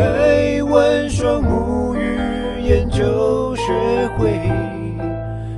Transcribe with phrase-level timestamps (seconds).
[0.00, 2.16] 台湾双母语
[2.62, 4.30] 研究学会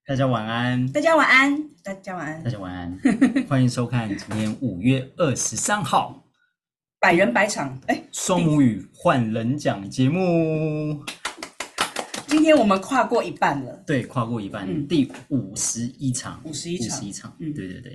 [0.06, 2.96] 大家晚安，大家晚安，大家晚安，大家晚安，
[3.48, 6.23] 欢迎收看今天五月二十三号。
[7.04, 11.04] 百人百场，哎，双母语换人讲节目，
[12.26, 13.76] 今天我们跨过一半了。
[13.86, 17.92] 对，跨过一半，嗯、第五十一场，五十一场，五十一场，嗯，对对对。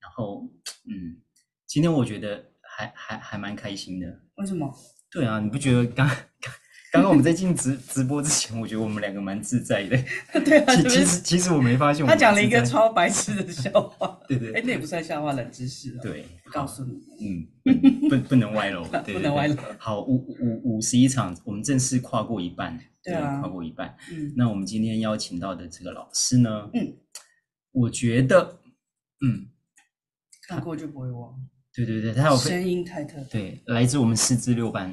[0.00, 0.48] 然后，
[0.88, 1.20] 嗯，
[1.66, 4.06] 今天我觉得还还还蛮开心的。
[4.36, 4.74] 为什么？
[5.10, 6.16] 对啊，你不觉得刚刚？
[6.92, 9.98] 刚刚我们在进直直播之前，我觉得我们两个蛮自在的。
[10.44, 14.18] 对啊，其实其实我没发现，他讲了一个超白痴的笑话。
[14.28, 15.90] 对对，哎，那也不算笑话，冷知识。
[16.02, 19.56] 对，告诉你，嗯，不不能歪楼， 不能歪楼。
[19.78, 22.78] 好，五五五十一场，我们正式跨过一半。
[23.02, 23.94] 对啊，跨过一半。
[24.10, 26.70] 嗯，那我们今天邀请到的这个老师呢？
[26.72, 26.96] 嗯，
[27.72, 28.58] 我觉得，
[29.24, 29.46] 嗯，
[30.48, 31.34] 看过就不会忘。
[31.74, 33.40] 对对对，他有声音太特别。
[33.40, 34.92] 对，来自我们师资六班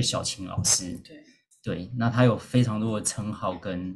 [0.00, 0.98] 的小琴老师。
[1.04, 1.24] 对。
[1.62, 3.94] 对，那他有非常多的称号跟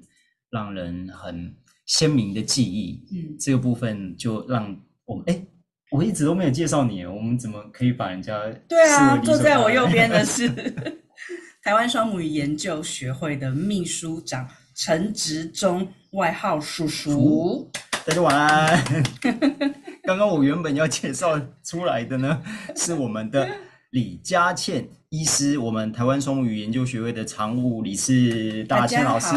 [0.51, 4.65] 让人很鲜明的记忆，嗯，这个部分就让
[5.07, 5.43] 我们哎，
[5.91, 8.39] 我一直都没有介绍你，我们怎么可以把人家
[8.69, 10.47] 对啊，坐在我右边的是
[11.65, 14.47] 台湾双母语研究学会的秘书长
[14.77, 17.71] 陈植忠，外号叔叔。
[18.05, 19.03] 大家晚安。
[20.05, 22.43] 刚刚我原本要介绍出来的呢，
[22.77, 23.49] 是我们的
[23.93, 24.87] 李佳倩。
[25.17, 29.37] 医师，我们台湾双母语研究学会的常务理事大倩老师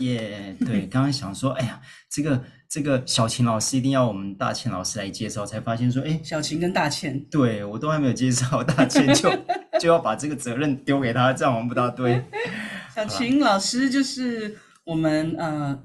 [0.00, 0.56] 耶。
[0.58, 1.78] Yeah, 对， 刚刚想说，哎呀，
[2.10, 9.30] 这个这个小琴老师一定要我们大倩老师来介绍，才发现说，哎，小琴跟大倩，对我都还没有介绍，大倩就
[9.78, 12.24] 就要把这个责任丢给他，这样我们不大对。
[12.94, 15.78] 小琴老师就是我们呃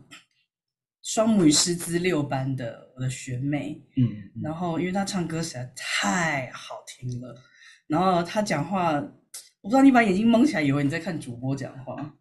[1.03, 7.35] 双母语师资六班的我的学妹，嗯，嗯，然后因为她唱歌实在太好听了。
[7.89, 8.93] 然后他讲话，
[9.61, 12.13] 我不知道你把眼睛蒙起来，以为你在看主播讲话，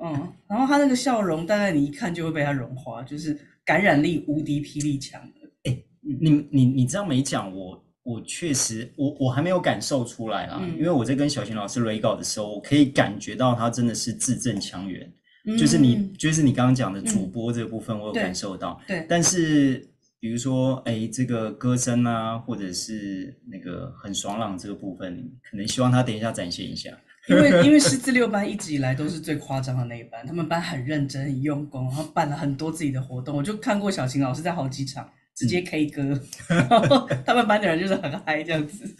[0.00, 3.34] 嗯，然后他那个笑容，大概你一看就会被他融化，就是
[3.64, 5.70] 感染力无敌霹雳强的。
[5.70, 5.82] 哎，
[6.20, 15.10] 你你你这样没讲，我我确实我我还没有感受出来啊，嗯、因为我在跟小琴老师雷稿的时候，我可以感觉到他真的是字正腔圆，
[15.46, 19.88] 嗯、就是你就是你刚刚讲的主播这个部分，我有感受到，对，对但是。
[20.24, 26.88] 比如说，哎，这个歌声啊，或者是那个很爽朗这个部分，可能希望他等一下展现一下。
[27.28, 33.36] 因为 因为师资六班一直以来都是最夸张的那一班，他们班很认真、很用功，然后办了很多自己的活动。
[33.36, 36.18] 我就看过小琴老师在好几场直接 K 歌，
[36.48, 38.96] 嗯、然后他们班的人就是很嗨这样子。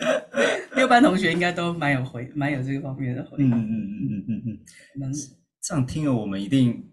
[0.77, 3.49] 六班同学应该都蛮有回，蛮有这个方面的回应。
[3.49, 4.59] 嗯嗯嗯嗯嗯嗯。
[5.03, 5.13] 嗯
[5.63, 6.85] 这样听了，我们一定。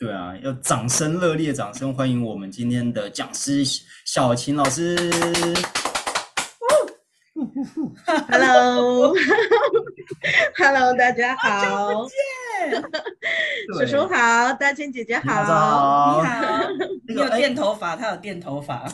[0.00, 3.62] 对啊，要掌声热烈掌声欢迎我们今天的讲师
[4.06, 4.96] 小琴老师。
[8.30, 9.12] Hello，Hello，
[10.96, 16.66] 大家好，好久不见， 叔叔好，大千姐姐好，你好，
[17.06, 18.88] 你有电头发，他有电头发。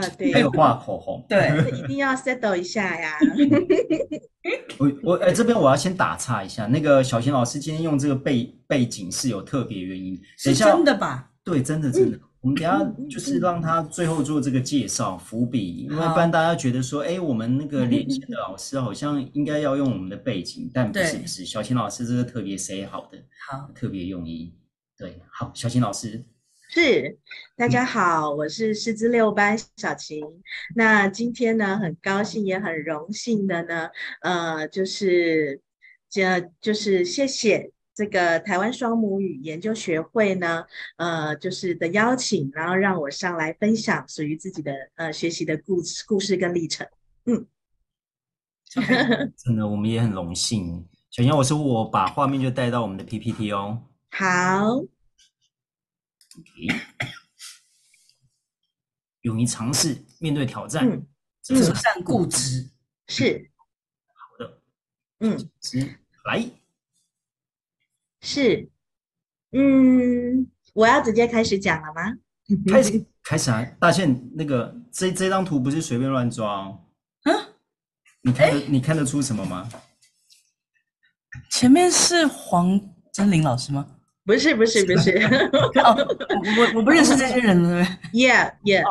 [0.00, 3.18] 呃，对，还有画口红，对， 一定要 settle 一下呀。
[4.78, 11.30] 我我哎，这边我要先打岔一下，那个小琴老师今天用这个背背景是有特别原因，是真的吧？
[11.42, 12.18] 对，真的真的。
[12.40, 12.80] 我们等下
[13.10, 23.18] 就是让他最后做这个介绍伏笔，因为一般大家觉得说，哎，我们那个 连线的老师好像应该要用我们的背景，但不是不是，小琴老师这个特别写好的，
[23.50, 24.54] 好，特别用意。
[24.96, 26.24] 对，好，小琴老师。
[26.78, 27.18] 是，
[27.56, 30.22] 大家好，我是师资六班小琴。
[30.74, 33.88] 那今天呢，很高兴也很荣幸的呢，
[34.20, 35.62] 呃，就是，
[36.10, 40.66] 这就是谢谢这个台湾双母语研究学会呢，
[40.98, 46.86] 呃，就是的邀请，然后让我上来分享属于自己的呃学习的故事、故事跟历程。
[47.24, 47.46] 嗯，
[49.34, 50.86] 真的，我们也很荣幸。
[51.10, 53.82] 小琴，我是我把画面就带到我们的 PPT 哦。
[54.10, 54.84] 好。
[59.22, 61.06] 勇于尝试，面对挑战，嗯，
[61.42, 62.70] 择善固执，
[63.08, 63.50] 是
[64.06, 64.60] 好的。
[65.20, 65.50] 嗯，
[66.26, 66.48] 来，
[68.20, 68.70] 是，
[69.52, 72.18] 嗯，我要直接开始讲了吗？
[72.70, 73.64] 开始，开始啊！
[73.80, 76.84] 大倩，那个这这张图不是随便乱抓哦。
[77.22, 77.32] 啊？
[78.20, 79.68] 你看得、欸、你看得出什么吗？
[81.50, 82.80] 前面是黄
[83.12, 83.95] 真玲老师吗？
[84.26, 85.12] 不是不是不是，
[85.84, 85.96] 哦，
[86.58, 87.82] 我我不认识这些人了。
[88.12, 88.82] Yeah yeah，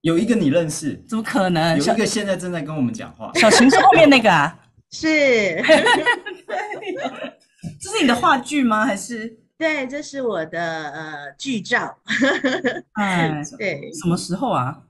[0.00, 0.94] 有一个你认识？
[1.06, 1.76] 怎么可能？
[1.76, 3.30] 有一个现在正在跟我们讲话。
[3.34, 4.58] 小琴是后面那个啊？
[4.90, 5.62] 是，
[7.78, 8.86] 这是是你的话剧吗？
[8.86, 9.38] 还是？
[9.58, 11.98] 对，这是我的呃剧照。
[12.92, 14.84] 哎，对，什么时候啊？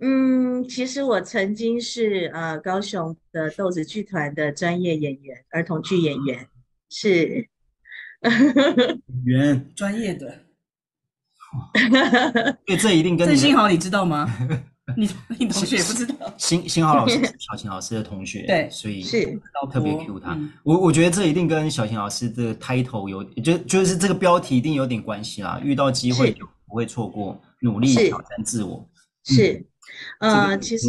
[0.00, 6.48] 嗯，其实我曾经是呃高雄的豆子剧团的专业演员，儿童剧演员，
[6.88, 7.46] 是
[9.24, 10.38] 演员专业的。
[12.66, 14.28] 对，这一定跟郑幸豪你知道吗？
[14.96, 15.08] 你
[15.38, 16.34] 你同学也不知道。
[16.36, 19.40] 幸幸豪老师是小秦老师的同学，对，所以是
[19.72, 20.34] 特别 Q 他。
[20.34, 25.60] 嗯、我我觉得这一定跟小秦老师的 title 有，就就是这个标题一定有点关系啦。
[25.62, 28.88] 遇到机会就不会错过，努力挑战自我。
[29.24, 29.64] 是，
[30.20, 30.88] 嗯、其实，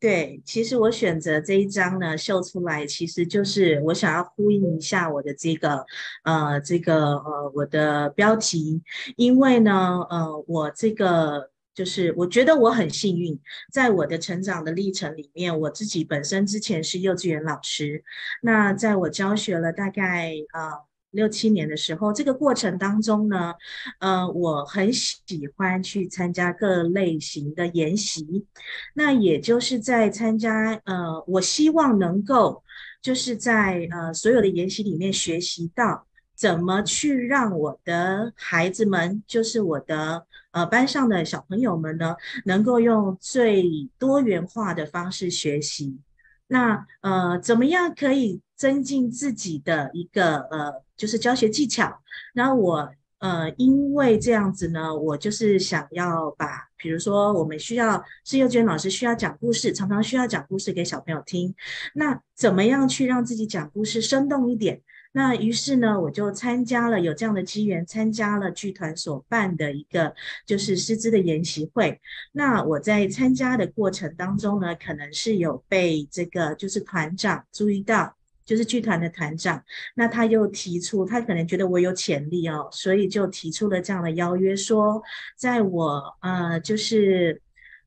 [0.00, 5.84] 对，其实我选择这一张呢，秀出来，其实就是我想要呼应一下我的这个，
[6.24, 8.82] 呃，这个呃，我的标题，
[9.16, 11.50] 因为呢，呃，我这个。
[11.74, 13.38] 就是我觉得我很幸运，
[13.72, 18.02] 在我的成长的历程里面，我自己本身之前是幼稚园老师，
[18.42, 20.72] 那在我教学了大概呃
[21.10, 23.54] 六七年的时候，这个过程当中呢，
[24.00, 28.46] 呃，我很喜欢去参加各类型的研习，
[28.94, 32.62] 那也就是在参加呃，我希望能够
[33.00, 40.26] 就是在呃所有的研习里面学习到怎么去让我的孩子们，就是我的。
[40.50, 42.16] 呃，班上的小朋友们呢，
[42.46, 45.98] 能够用最多元化的方式学习。
[46.46, 52.02] 那呃，怎么样可以增进自己的一个呃，就是教学技巧？
[52.34, 52.90] 那我
[53.20, 61.54] 呃，因为这样子呢，我就是想要把，比如说我们需要是幼稚园老师需要讲故事，常常需要讲故事给小朋友听。
[61.94, 64.82] 那怎么样去让自己讲故事生动一点？
[65.10, 70.14] 那于是呢，我就参加了有这样的机缘，参加了剧团所办的一个
[70.46, 71.98] 就是师资的研习会。
[72.30, 78.14] 那我在参加的过程当中呢，可能是有被这个就是团长注意到，
[78.48, 79.62] 就是剧团的团长，
[79.94, 85.00] 那他又提出，他可能觉得我有潜力哦，所以就提出了这样的邀约，说
[85.36, 87.40] 在我呃就是。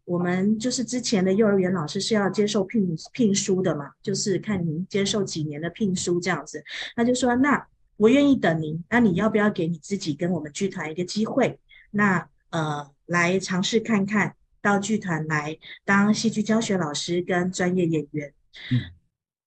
[0.03, 6.61] 我们就是之前的幼儿园老师是要接受聘聘书的嘛，就是看您接受几年的聘书这样子。
[6.95, 7.65] 他就说：“那
[7.95, 11.59] 我愿意等您，那你要不要给你自己跟我们剧团一个机会？
[11.91, 18.33] 那呃，来尝试看看到剧团来当戏剧教学老师跟专业演员。”
[18.71, 18.81] 嗯，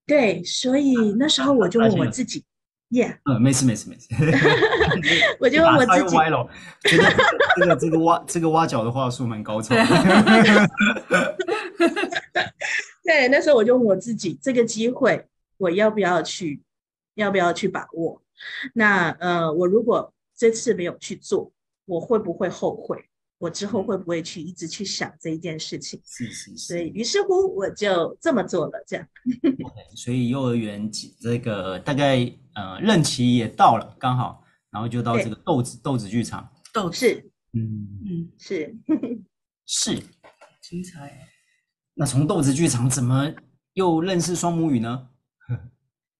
[0.06, 2.44] 对，所以那时候我就问我自己。
[2.90, 4.06] Yeah，嗯，没事没事没事，
[5.40, 6.48] 我就问我自己，歪了，
[6.82, 7.04] 觉得
[7.56, 9.84] 这个这个挖这个挖角的话术蛮高超的。
[13.02, 16.62] 对，那时候我就问我自己，这个机会我要不要去，
[17.14, 18.22] 要不要去把握？
[18.74, 21.50] 那呃，我如果这次没有去做，
[21.86, 23.04] 我会不会后悔？
[23.38, 26.00] 我之后会不会去一直去想这一件事情？
[26.04, 26.56] 是是是。
[26.56, 29.06] 所以于是乎我就这么做了，这样。
[29.42, 30.90] Okay, 所以幼儿园
[31.20, 32.18] 这个大概
[32.54, 36.48] 呃任期也到了，刚好，然后就到这个豆子豆子剧场。
[36.72, 38.74] 豆是，嗯嗯是
[39.66, 39.94] 是，
[40.62, 41.28] 精彩。
[41.94, 43.32] 那从豆子剧场怎么
[43.74, 45.08] 又认识双母语呢？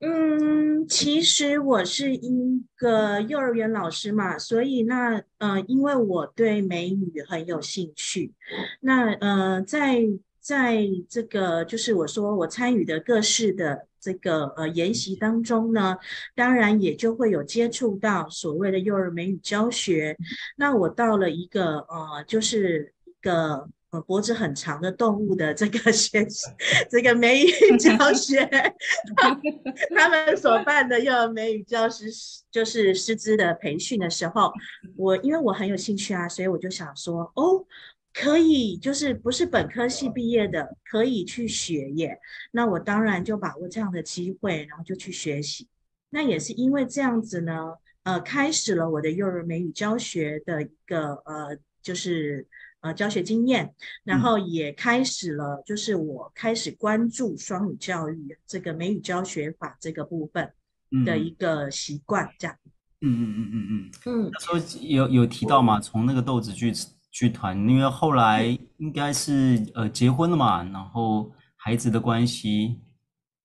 [0.06, 8.34] 嗯，其实我是一个幼儿园老师嘛，所以那呃，因为我对美语很有兴趣，
[8.80, 10.02] 那呃，在
[10.40, 15.96] 在这个就是我说我参与的各式的这个呃研习当中呢，
[16.34, 20.14] 当然也就会有接触到所谓的幼儿美语教学。
[20.56, 23.66] 那我到了一个呃，就是一个。
[24.00, 26.48] 脖子很长的动物的这个学习，
[26.90, 28.48] 这个美语教学，
[29.94, 32.06] 他们所办的幼儿美语教师
[32.50, 34.52] 就是师资的培训的时候，
[34.96, 37.64] 我因为我很有兴趣啊，所以我就想说，哦，
[38.12, 42.18] 可以，就是不是本科系毕业的，可以去学耶。
[42.52, 45.68] 那我当然就把握这样的机会，然后就去学习。
[46.10, 47.74] 那也是因为这样子呢，
[48.04, 52.46] 呃，开始了我的幼儿美语教学的一个呃，就是。
[52.84, 53.74] 呃，教学经验，
[54.04, 60.52] 然后也开始了，就是我开始关注双语教育这个美语教学法这个部分
[61.02, 62.54] 的一个习惯，这样。
[63.00, 64.30] 嗯嗯嗯嗯嗯嗯。
[64.30, 66.74] 那时候有有提到嘛，从那个豆子剧
[67.10, 68.44] 剧团，因为后来
[68.76, 72.82] 应该是呃结婚了嘛，然后孩子的关系。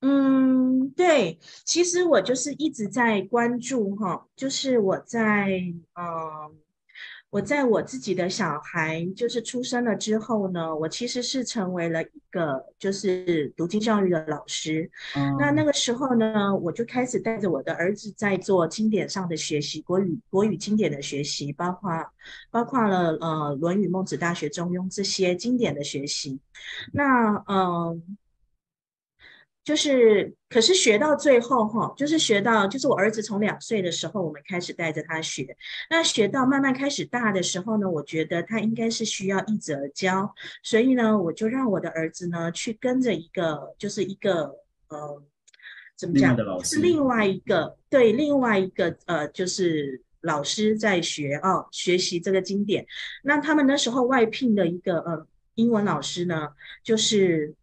[0.02, 5.62] 嗯，对，其实我就是一直在关注哈，就是我在
[5.94, 6.04] 嗯。
[6.04, 6.52] 呃
[7.32, 14.90] 我在我自己的小孩就是出生了之后呢，我其实是成为了一个就是读经教育的老师。
[15.16, 15.36] 嗯。
[15.38, 21.92] 那那个时候呢，我就开始带着我的儿子在做经典上的学习，国语国语经典的学习，包括
[22.50, 26.40] 包括了呃《论语》《孟子》《大学》《中庸》这些经典的学习。
[26.94, 28.18] 那嗯。
[29.70, 35.56] 就是，可是学到最后哈，就是学到，就是我儿子从两岁的时候，我们开始带着他学。
[35.92, 40.34] 那学到慢慢开始大的时候呢，我觉得他应该是需要一子而教，
[40.64, 44.56] 所以呢，我就让我的儿子呢去跟着一个，就是一个
[44.88, 45.22] 呃，
[45.96, 46.36] 怎么讲？
[46.64, 52.88] 是另外一个对，另外一个呃，就是老师在学哦，学习这个经典。
[53.22, 56.50] 那他们那时候外聘的一个呃英文老师呢，
[56.84, 57.54] 就是。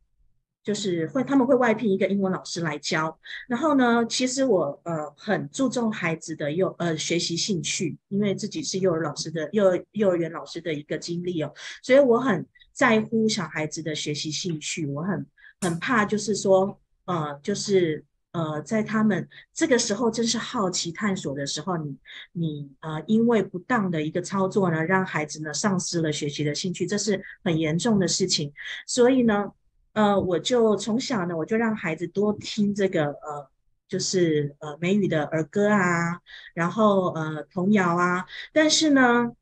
[0.66, 3.16] 就是会，他们会外聘一个英文老师来教。
[3.46, 11.52] 然后呢，其实我呃很注重孩子的幼呃学习兴趣，因为自己是幼儿老师的幼幼儿园老师的一个经历哦，
[11.84, 14.84] 所以我很在乎小孩子的学习兴趣。
[14.86, 15.24] 我很
[15.60, 21.96] 很怕，就是说呃，就是呃，在他们这个时候真是好奇探索的时候，你
[22.32, 28.52] 你呃因为不当的一个操作呢，让孩子呢丧失了学习的兴趣，这是很严重的事情。
[28.84, 29.52] 所以呢。
[29.96, 33.48] 呃，我就从小呢，我就让孩子多听这个呃，
[33.88, 36.20] 就是呃美语的儿歌啊，
[36.52, 38.26] 然后呃童谣啊。
[38.52, 39.32] 但是呢，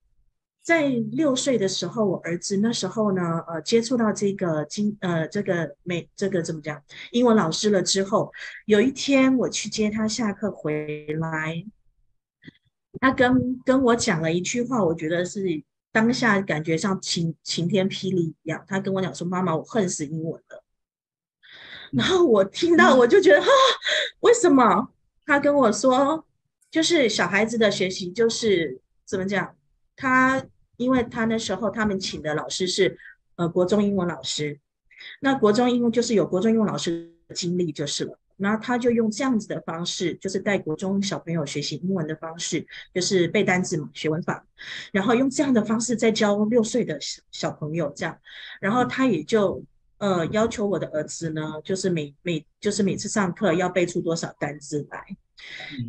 [0.63, 6.81] 在六岁的时候，我儿子那时候呢，呃接触到这个经呃这个美这个怎么讲
[7.11, 8.33] 英文老师了之后，
[8.67, 11.65] 有一天我去接他下课回来，
[13.01, 15.65] 他跟跟我讲了一句话，我觉得是。
[15.95, 20.65] 当下感觉像晴晴天霹雳一样，他跟我讲说：“妈妈，我恨死英文了。”
[21.95, 23.47] 然后我听到我就觉得啊，
[24.19, 24.89] 为什么？
[25.25, 26.27] 他跟我说，
[26.69, 29.55] 就是小孩子的学习就是怎么讲？
[29.95, 30.45] 他
[30.79, 32.99] 因为他那时候他们请的老师是
[33.37, 34.59] 呃国中英文老师，
[35.21, 38.19] 那国中英文就是有国中英文老师的经历就是了。
[38.37, 44.45] 然后他就用这样子的方式，就是带国中小朋友学习英文的方式，就是背单词嘛，学文法。
[44.93, 48.19] 然后用这样的方式再教六岁的小小朋友这样，
[48.61, 49.65] 然后他也就
[49.99, 55.05] 呃要求我的儿子呢，就是每每就是每次上课要背出多少单字来。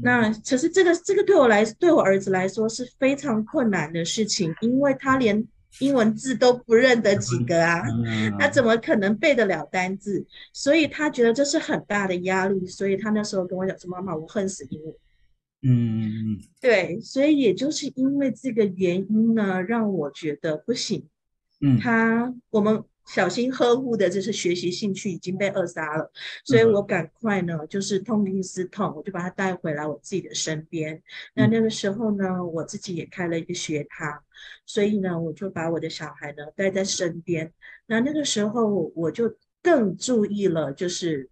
[0.04, 5.48] 那其实这个这个对我来对我儿子来说是非常困难的事情，因为他连。
[5.80, 7.82] 英文字都不认得几个啊，
[8.40, 10.26] 他怎么可能背得了单字？
[10.54, 14.94] 所以他觉得这是很大的压力，所以他那时候跟我讲说：“妈妈，我恨死英文。”
[15.68, 21.08] 嗯，对，所以也就是因为这个原因呢，让我觉得不行。
[21.62, 22.84] 嗯，他我们。
[23.06, 26.12] 小心呵护的，就是学习兴趣已经被扼杀了，
[26.44, 31.02] 所以我赶快呢，就是痛定思痛，我就把他带回来我自己的身边。
[31.36, 34.24] 那那个时候呢，我自己也开了一个学堂，
[34.66, 37.54] 所以呢，我就把我的小孩呢带在身边。
[37.86, 41.30] 那那个时候我就更注意了，就是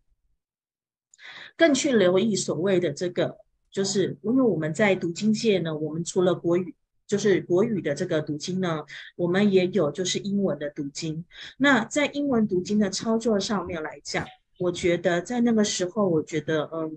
[1.58, 3.40] 更去留意所谓的这个，
[3.72, 6.76] 就是因为我们在读经界呢，我们除了国语。
[7.06, 8.84] 就是国语的这个读经呢，
[9.16, 11.24] 我们也有就是英文的读经。
[11.58, 14.26] 那在英文读经的操作上面来讲，
[14.60, 16.92] 我觉得在那个时候，我觉得嗯，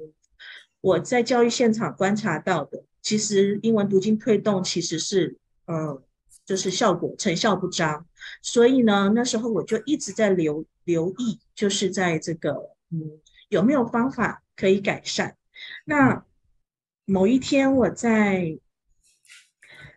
[0.80, 5.36] 我在教育现场观察到的，其实英文读经推动其实是
[5.66, 6.00] 嗯，
[6.44, 8.06] 就是效果成效不彰。
[8.40, 15.36] 所以呢，那时候我就一直在留留意，就是在这个嗯，有没有方法可以改善。
[15.84, 16.24] 那
[17.04, 18.58] 某一天我在。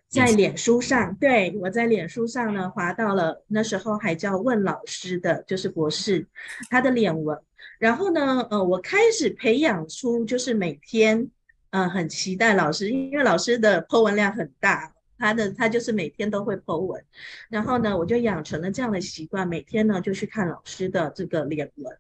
[0.09, 6.25] 在脸书上，对，我在脸书上呢，滑到了那时候还叫问老师的，就是博士
[6.71, 7.39] 他的脸文。
[7.77, 11.29] 然后呢，呃，我开始培养出就是每天，
[11.69, 17.05] 呃，很期待老师，因为老师的 po 文量很大，他的他就是每天都会 po 文。
[17.47, 21.97] 然后呢，我就养成了这样的习惯，每天呢就去看老师的这个脸文。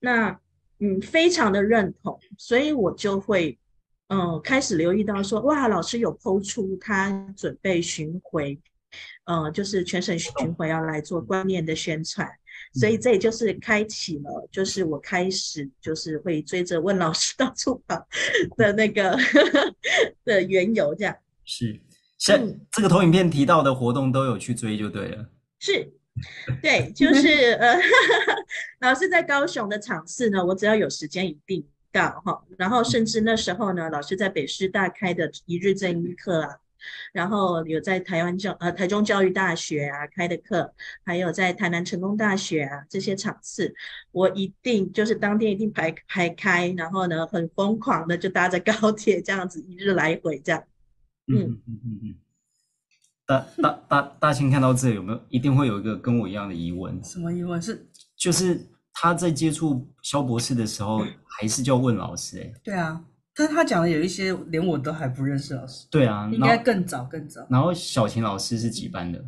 [0.00, 0.38] 那
[0.80, 3.58] 嗯，非常的认同，所以我就会。
[4.08, 8.58] 嗯，开始留意到说，哇，老师有 po 出他准备巡回，
[9.24, 12.26] 呃，就是全省巡回要来做观念的宣传，
[12.72, 18.08] 所以这也就是开启了，就是我开始就是会追着问老师 到处跑
[18.56, 19.14] 的那个
[20.24, 21.14] 的缘由，这样。
[21.44, 21.78] 是，
[22.16, 25.28] 像这个投影片提到的活动都有去追就对了。
[25.58, 25.92] 是，
[26.62, 27.78] 对，就是呃，
[28.80, 31.62] 老师在高雄的场次呢，我只要有时间一定。
[31.98, 36.56] 到哈，然后甚至那时候呢，老师在北师大开的一日正一课啊，
[37.12, 40.72] 然后有在台湾教呃台中教育大学啊开的课，
[41.04, 43.74] 还有在台南成功大学啊这些场次，
[44.12, 50.62] 我一定就是当天一定排排开，然后呢很疯狂的就搭着高铁这样子一日来回这样。
[51.26, 52.14] 嗯嗯嗯嗯。
[53.26, 57.02] 大大大大清看到这有没有一定会有一个跟我一样的疑问？
[57.04, 57.60] 什么疑问？
[57.60, 57.86] 是
[58.16, 58.66] 就是
[59.00, 61.02] 他在接触肖博士的时候。
[61.40, 63.00] 还是叫问老师哎、欸，对啊，
[63.32, 65.86] 但他讲的有一些连我都还不认识老师。
[65.88, 67.46] 对啊，应该更早更早。
[67.48, 69.24] 然后小琴老师是几班的？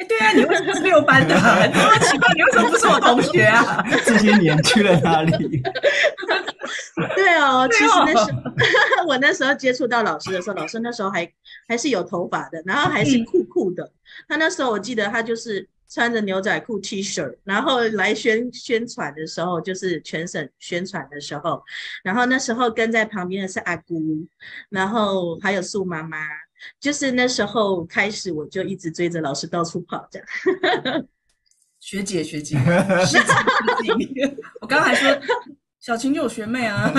[0.00, 1.34] 哎，对啊，你为什么是六班的？
[1.38, 3.84] 很多奇怪，你为什么不是我同学啊？
[4.04, 5.62] 这些年去了哪里？
[7.14, 11.30] 对哦，其实那时候我那时候接触到老师的时候，老师那时候还
[11.68, 13.92] 还是有头发的，然后还是酷酷的。
[14.26, 21.62] 他那时候我记得他就是穿着牛仔裤 T 恤，然后来宣宣传的时候，就是全省宣传的时候，
[22.02, 24.26] 然后那时候跟在旁边的是阿姑，
[24.70, 26.18] 然后还有素妈妈，
[26.78, 30.28] 就是那时候开始我就一直追着老师到处跑，这样。
[31.80, 32.56] 学姐学姐，
[33.06, 33.32] 学姐
[33.98, 35.20] 学姐，我刚刚还说。
[35.80, 36.92] 小琴就有学妹啊，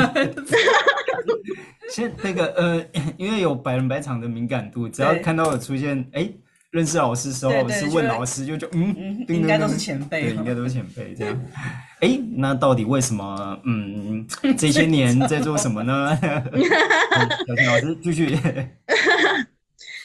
[1.93, 2.83] 先那个呃，
[3.15, 6.27] 因为有百人百场的敏感度，只要看到有出现哎
[6.71, 11.39] 认识老师的时候是问老师就就嗯，应该都是前辈，对，应该都是前辈这样。
[12.01, 14.25] 哎，那到底为什么嗯
[14.57, 16.17] 这些年在做什么呢？
[16.19, 18.35] 小琴老师继续。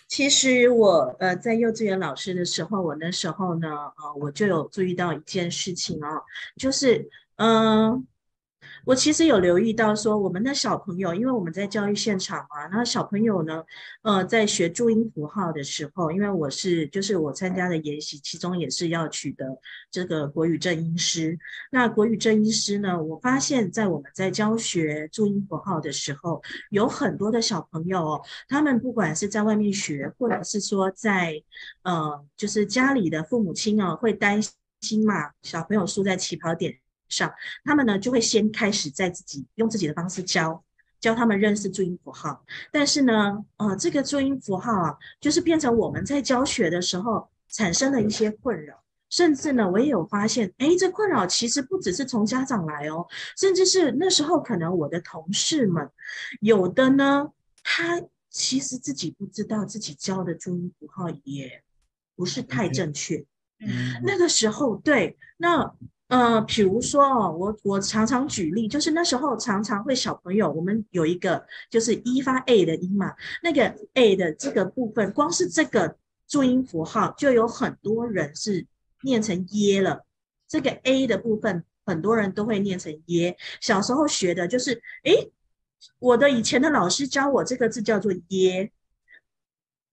[0.09, 6.23] 其实我呃在幼稚园老师的时候，我那时候呢呃我就有注意到一件事情哦，
[6.57, 8.07] 就是嗯。
[8.87, 13.65] 我其实有留意到说，我们的小朋友，因为我们在教育现场嘛，那小朋友呢，
[14.03, 19.45] 呃，在学注音符号的时候，因为我是就是我参加的研习，其中也是要取得
[19.91, 21.37] 这个国语正音师。
[21.73, 26.41] 那国语正音师呢，我发现，在我们在教学注音符号的时候，
[26.71, 31.43] 有很多的小朋友哦，他们不管是在外面学，或者是说在
[31.83, 34.41] 呃，就是家里的父母亲啊，会担
[34.81, 36.79] 心嘛，小朋友输在起跑点
[37.09, 37.33] 上，
[37.65, 40.63] 他们呢就会先开始在自己用自己的方式教
[40.99, 55.89] 教他们认识注音符号，但是呢，呃，这个注音符号啊，就是变成我们在教学的时候产生了一些困扰，甚至呢，我也有发现，哎，这困扰其实不只是从家长来哦，甚至是那时候可能我的同事们
[56.41, 57.31] 有的呢，
[57.63, 61.63] 他其实自己不知道自己教的注音符号也
[62.17, 63.25] 不是太正确，
[63.61, 65.75] 嗯，那个时候对那。
[66.09, 75.97] 呃，比如说哦，我我常常举例，就是那时候常常会小朋友，我们有一个就是一发 A 的音嘛，那个 A 的这个部分，光是这个
[76.29, 78.65] 注音符号就有很多人是
[79.03, 80.05] 念成耶了。
[80.47, 83.37] 这个 A 的部分，很多人都会念成耶。
[83.61, 85.33] 小时候学的就是，诶，
[85.99, 88.71] 我的以前的老师教我这个字叫做耶。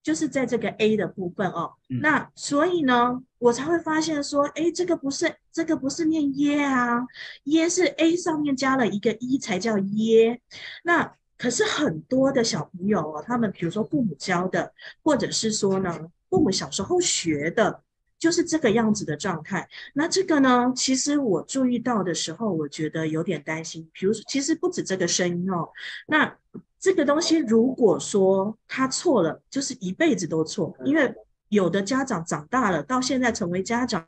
[0.04, 7.06] 就是在这个 A 的部分哦，嗯、那所以呢，我才会发现说，哎，这个不是这个不是念耶啊，
[7.44, 10.42] 耶是 A 上面加了一个一才叫耶。
[10.82, 17.80] 那可是很多的小朋友哦，他们比如说父母教的，或者是说呢，父母小时候学的，
[18.18, 19.66] 就是这个样子的状态。
[19.94, 23.88] 那这个呢，其实我注意到的时候，我觉得有点担心。
[23.94, 25.70] 比如说，其实不止这个声音哦，
[26.06, 26.36] 那。
[26.84, 30.76] 这个东西如果说他错了，就是一辈子都错。
[30.84, 31.10] 因为
[31.48, 34.06] 有的家长长大了，到现在成为家长，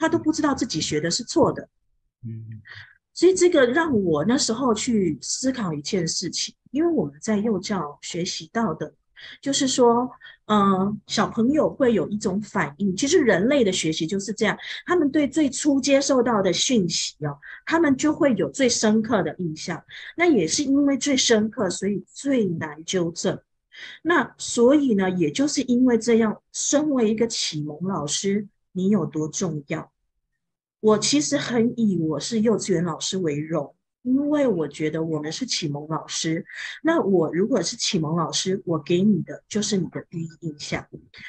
[0.00, 1.68] 他都不知道自己学的是错的。
[2.24, 2.60] 嗯，
[3.14, 8.92] 所以这个让我那时候去思考一件事情，因为我们在幼教学习到的。
[9.40, 10.10] 就是说，
[10.48, 12.96] 嗯，小朋友会有一种反应。
[12.96, 14.56] 其实人类的学习就是这样，
[14.86, 19.84] 他们对最初接受到的讯息哦，他们就会有最深刻的印象。
[20.16, 23.38] 那也是因为最深刻，所以最难纠正。
[24.02, 29.92] 那所以呢，也就是因为这样，身为一个启蒙老师，你有多重要？
[30.80, 33.74] 我其实很以我是幼稚园老师为荣。
[34.02, 36.44] 因为我觉得我们是启蒙老师，
[36.82, 40.86] 那我如果是启蒙老师，我给你的就是你的第一印象。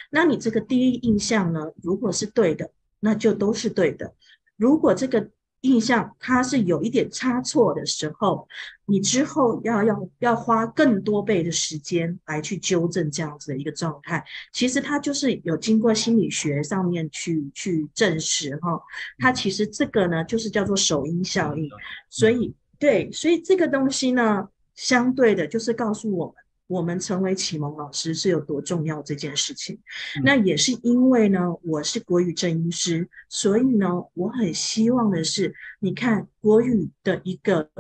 [0.10, 4.14] 那你这个第一印象呢，如果是对的，那就都是对的。
[4.56, 5.30] 如果这个
[5.62, 8.48] 印象它是有一点差错的时候，
[8.86, 14.24] 你之后要要要花更多倍的时间来去纠正这样子的一个状态。
[14.52, 18.82] 其实它就是有经过心理学上面去去证实哈，
[19.18, 21.70] 它其实这个呢就是叫做首因效应，
[22.10, 22.54] 所以。
[22.82, 26.36] 对，所以这个东西呢，相对的，就是告诉我们，
[26.70, 29.76] 我们成为启蒙老师是有多重要这件事情。
[30.18, 37.72] 嗯、那也是因为呢，我是国语正音师，所以呢，我很希望的是，你看国语的一个，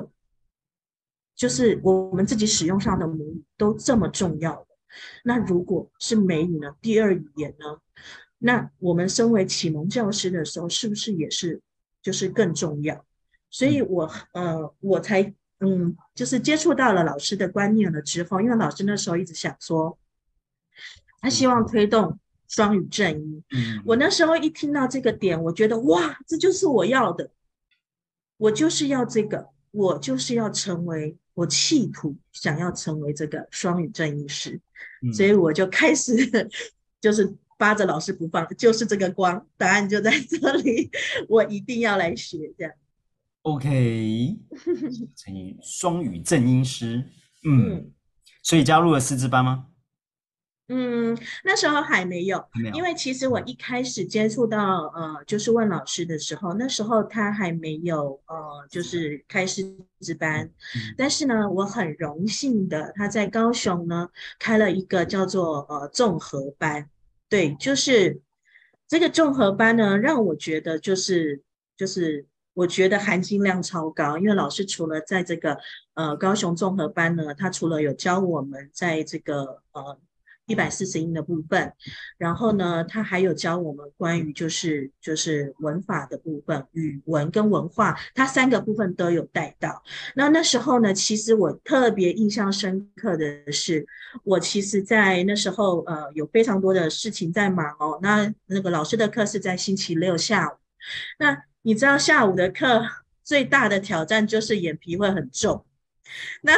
[1.35, 4.67] 就是我们自己使用上的母语都这么重要的，
[5.23, 7.77] 那如果是美语呢，第二语言呢，
[8.39, 11.61] 那我们身为启蒙教师的时候，是不是也是
[12.01, 13.05] 就是更重要？
[13.51, 19.97] 所以我，我呃，我才嗯，就是接触到了老师的观念了之后，因为老师那时候一直想说，
[21.19, 22.17] 他希望推动
[22.47, 23.43] 双语正音。
[23.51, 27.29] 嗯，我那时候一听到这个点，我觉得哇，这就是我要的，
[28.37, 34.59] 我就是要这个，我就是要成为，我企图想要成为这个双语正音师，
[35.13, 36.13] 所以我就开始
[37.01, 40.89] 就是扒着老师不放，就是这个光，答案就在这里，
[41.27, 42.73] 我一定要来学这样。
[43.53, 44.37] OK，
[45.15, 47.03] 成语双语正音师，
[47.43, 47.91] 嗯，嗯，
[48.43, 49.65] 所以加入了师资班吗？
[50.71, 59.63] 嗯，那时候还没有，没有，因为其实我一开始接触到呃，就是问老师的时候，那时候他还没有呃，就是开师
[59.99, 66.87] 资班，嗯，但是呢，我很荣幸的，他在高雄呢开了一个叫做呃综合班，
[67.27, 68.21] 对，就是
[68.87, 71.41] 这个综合班呢，让我觉得就是
[71.75, 72.27] 就是
[72.59, 75.57] 我觉得含金量超高，因为老师除了在这个
[75.93, 79.99] 呃高雄综合班呢，他除了有教我们在这个呃。
[80.49, 81.71] 一百四十音的部分，
[82.17, 89.83] 然后呢，他还有教我们关于就是就是文法的部分，语文跟文化，他三个部分都有带到。
[90.15, 93.85] 那那时候呢，其实我特别印象深刻的是，
[94.23, 97.99] 我其实在那时候呃有非常多的事情在忙哦。
[98.01, 100.57] 那那个老师的课是在星期六下午，
[101.19, 101.37] 那
[101.69, 102.81] 你知道下午的课
[103.23, 105.63] 最大的挑战就是眼皮会很重，
[106.41, 106.53] 那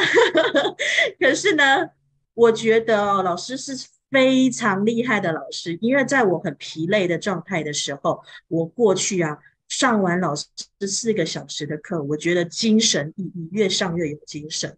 [1.19, 1.89] 可是呢。
[2.33, 3.73] 我觉得哦，老师是
[4.09, 10.47] 非常厉害的老师，因为在我很疲累的状态的时候，我过去啊上完老师
[10.87, 14.77] 四个小时的课，我觉得精神奕奕，越上越有精神。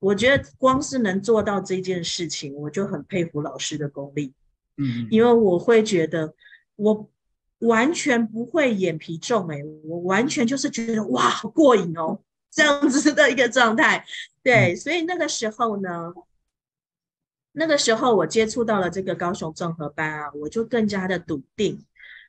[0.00, 4.34] 我觉得光是能做到这件事情，我就很佩服老师的功力。
[4.76, 6.34] 嗯，因为我会觉得
[6.74, 7.08] 我
[7.60, 12.18] 完全不会眼皮重诶、欸，我完全就是觉得哇，好过瘾哦，
[12.50, 14.04] 这样子的一个状态。
[14.42, 16.12] 对，所以那个时候呢。
[17.52, 21.84] 那个时候我接触到了这个高雄综合班啊，我就更加的笃定，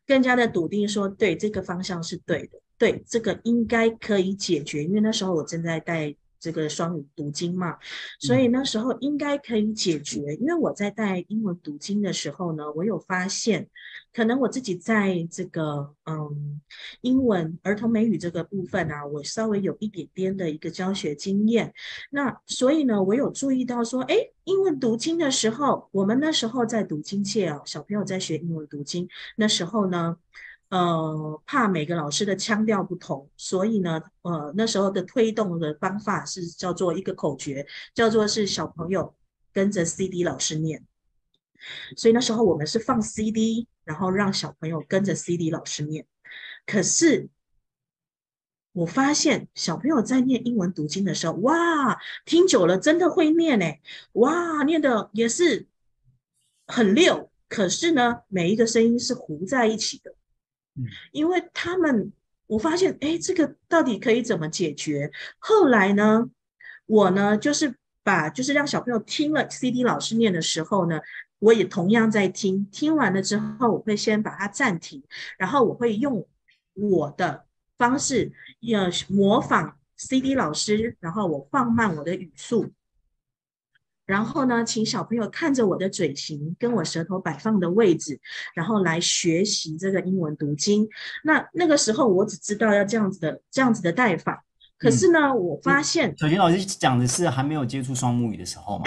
[0.08, 6.16] 更加的笃定说，对，这个方向是对的，对，这个应该可以解决，因为那时候我正在带。
[6.40, 7.78] 这个双语读经嘛，
[8.20, 10.36] 所以那时候应该可以解决。
[10.36, 13.68] 因为我在带英文读经的时候呢，我有发现，
[14.14, 16.62] 可能我自己在这个嗯
[17.02, 21.74] 英文儿童美语这个部分啊，我稍微有一点点的一个教学经验。
[22.12, 30.18] 那所以呢，我有注意到说，哎，英文读经的时候，我们那时候在读经界啊，小朋友在学英文读经，那时候呢。
[30.70, 39.16] 呃，怕每个老师的腔调不同，所以呢，呃，那时候的推动的方法是叫做一个口诀，叫做是小朋友
[39.52, 40.86] 跟着 CD 老师念。
[41.98, 46.06] 所以那时候我们是放 CD，然后让小朋友跟着 CD 老师念。
[46.66, 47.30] 可是
[48.72, 53.82] 我发现小朋友在念英文读经的时候，哇，听久了真的会念诶，
[54.14, 55.68] 哇，念的也是
[56.68, 57.32] 很溜。
[57.48, 60.14] 可是呢，每一个声音是糊在一起的。
[61.12, 62.12] 因为他们，
[62.48, 65.12] 我发现，哎，这个到底可以怎么解决？
[65.38, 66.30] 后来呢，
[66.86, 71.00] 我呢，就是把，就是让小朋友听了 CD 老师念的时候呢，
[71.40, 75.04] 我也同样在听，听完了之后，我会先把它暂停，
[75.38, 76.28] 然后我会用
[76.74, 77.46] 我的
[77.78, 78.32] 方式，
[78.74, 82.72] 呃，模仿 CD 老师，然后我放慢我的语速。
[84.10, 88.20] 然后呢，请小朋友看着我的嘴型跟我舌头摆放的位置，
[88.56, 90.90] 然后来学习这个英文读经。
[91.24, 94.44] 那那个时候我只知道要这样子的这样子的带法，
[94.80, 98.86] 可是呢，嗯、我发现小琴老师讲的是还没有接触双母语的时候吗？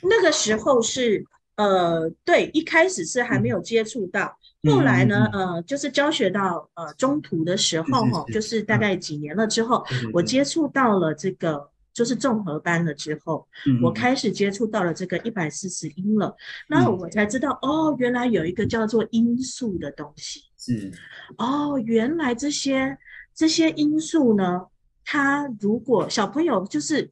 [0.00, 1.22] 那个时候是
[1.56, 11.68] 呃，对，一开始是还没有接触到，嗯、后来呢，呃，就是教学到呃中途的时候哈，就是大概几年了之后，嗯、我接触到了这个。
[11.92, 16.34] 就是综合班了之后，嗯、我开始接触到了这个一百四十音了，
[16.68, 20.40] 那、嗯、我才知道哦，原来有一个叫做音素的东西。
[20.56, 20.90] 是。
[21.36, 22.96] 哦，原来这些
[23.34, 24.62] 这些音素呢，
[25.04, 27.10] 它如果小朋友就是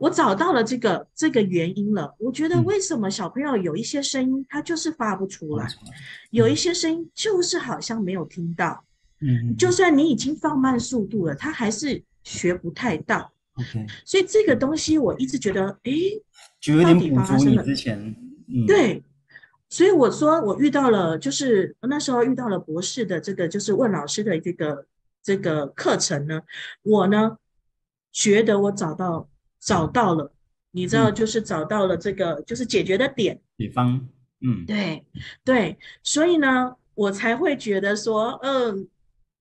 [0.00, 5.92] 我找到了这个这个原因了，我觉得为什么小朋友有一些声音他就是发不出来，嗯、
[6.30, 8.84] 有一些声音就是好像没有听到，
[9.20, 13.30] 嗯，就算你已经放慢速度了，他还是学不太到。
[13.54, 15.92] OK，所以这个东西我一直觉得，哎，
[16.58, 17.98] 就有点补足你之前，
[18.48, 19.02] 嗯，对，
[19.68, 24.86] 所以我说我遇到了，就是那时候遇到了博士的这个，就是问老师的这个
[25.22, 26.40] 这个课程呢，
[26.82, 27.36] 我呢
[28.10, 29.28] 觉得我找到
[29.60, 30.32] 找到了，
[30.70, 34.08] 你知道，就是找到了这个、嗯、就是解决的点，比方，
[34.40, 35.04] 嗯，对
[35.44, 38.88] 对，所以呢，我才会觉得说，嗯，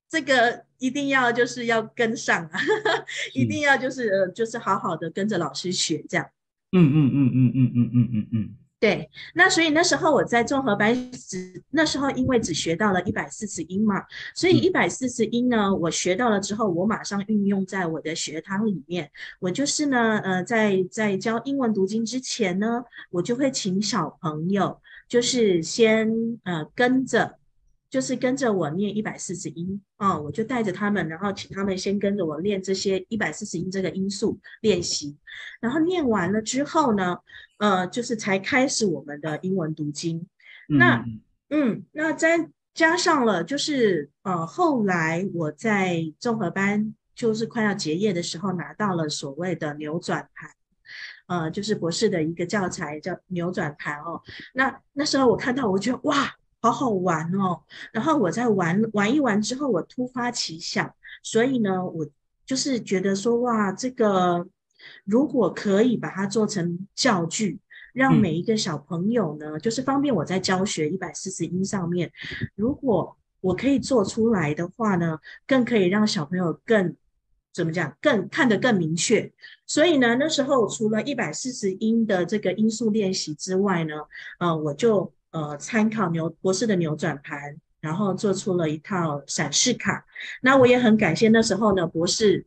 [0.10, 0.66] 这个。
[0.82, 2.60] 一定要就是要跟上啊，
[3.34, 6.26] 一定要就是呃就是好好的跟着老师学这样。
[6.74, 8.56] 嗯嗯嗯嗯嗯嗯嗯嗯嗯。
[8.80, 19.12] 对，那所以那时候我在综合班只那时候因为只学到了一百四十音嘛，所以一百四十音呢，我学到了之后，我马上运用在我的学堂里面。
[19.40, 26.10] 我就是呢，呃，在在教英文读经之前呢，我就会请小朋友，就是先
[26.44, 27.38] 呃跟着。
[27.92, 35.18] 就是跟着我念一百四十音啊、哦，我就带着他们，然后请他们先跟着我练这些一百四十音这个音素练习，
[35.60, 37.18] 然后念完了之后呢，
[37.58, 40.26] 呃，就是才开始我们的英文读经。
[40.70, 41.06] 嗯那
[41.50, 50.50] 嗯，那再加上了，就是呃，后来我在综合班就是快要结业的时候，拿到了所谓的扭转盘，
[51.28, 54.22] 呃，就是博士的一个教材叫扭转盘哦。
[54.54, 56.34] 那那时候我看到，我觉得哇。
[56.62, 57.60] 好好玩哦！
[57.92, 60.94] 然后我在玩玩一玩之后，我突发奇想，
[61.24, 62.08] 所以呢，我
[62.46, 64.48] 就是觉得说，哇，这个
[65.04, 67.60] 如果可以把它做成教具，
[67.94, 72.12] 让每一个小朋友呢，嗯、就是方便我在教学一百四十音上面，
[72.54, 76.96] 如果我可以做出来的话呢，更可以让小朋友更
[77.52, 79.34] 怎么讲，更看得更明确。
[79.66, 83.96] 所以呢，那时候除了一百四十音的这个音素练习之外呢，
[84.38, 85.12] 呃，我就。
[85.32, 90.06] 呃，参考牛博士的扭转盘，然后做出了一套闪示卡。
[90.42, 92.46] 那我也很感谢那时候呢，博士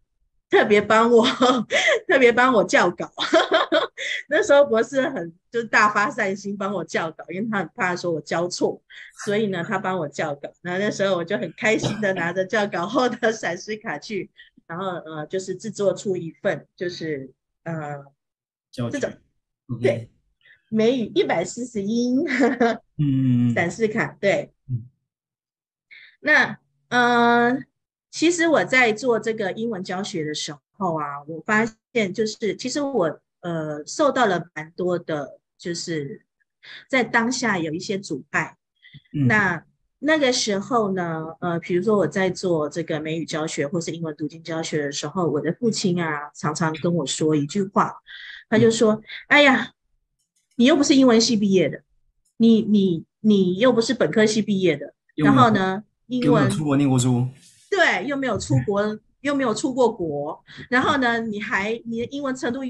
[0.50, 1.26] 特别帮我，
[2.06, 3.10] 特别帮我校稿。
[4.28, 8.80] 那时候博士很就是大发善心帮我校稿，因为他很怕说我教错，
[9.24, 10.50] 所以呢，他帮我校稿。
[10.62, 14.30] 那那时候我就很开心的拿着校稿后的闪示卡去，
[14.66, 17.30] 然后呃，就是制作出一份，就是
[17.64, 18.04] 呃，
[18.90, 19.10] 这种
[19.80, 20.10] 对。
[20.74, 22.24] 美语一百四十音，
[22.98, 24.82] 嗯， 展示卡对，嗯，
[26.20, 26.58] 那
[26.88, 27.56] 呃，
[28.10, 36.22] 其实我在做这个英文教学的时候啊，我发现就是其实我呃受到了蛮多的，就是
[36.88, 38.56] 在当下有一些阻碍。
[39.12, 39.64] 嗯、那
[40.00, 47.94] 那个时候呢，呃，比如说我在做这个美语教学或是英文读经教学的时候，我的父亲啊常常跟我说一句话，
[48.48, 49.70] 他就说：“嗯、哎呀。”
[50.56, 51.82] 你又不是英文系毕业的，
[52.36, 57.26] 你你你又不是本科系毕业的，然后呢，英文出国念过书，
[57.70, 62.60] 对，又没有出国， 又没有出过国，然后呢，你还你的英文程度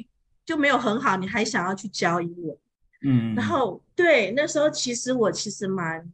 [0.47, 2.57] 就没有很好，你还想要去教英文，
[3.03, 6.11] 嗯，然后对，那时候其实我其实蛮，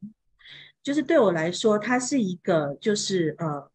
[0.82, 3.70] 就是对我来说，它是一个就是呃，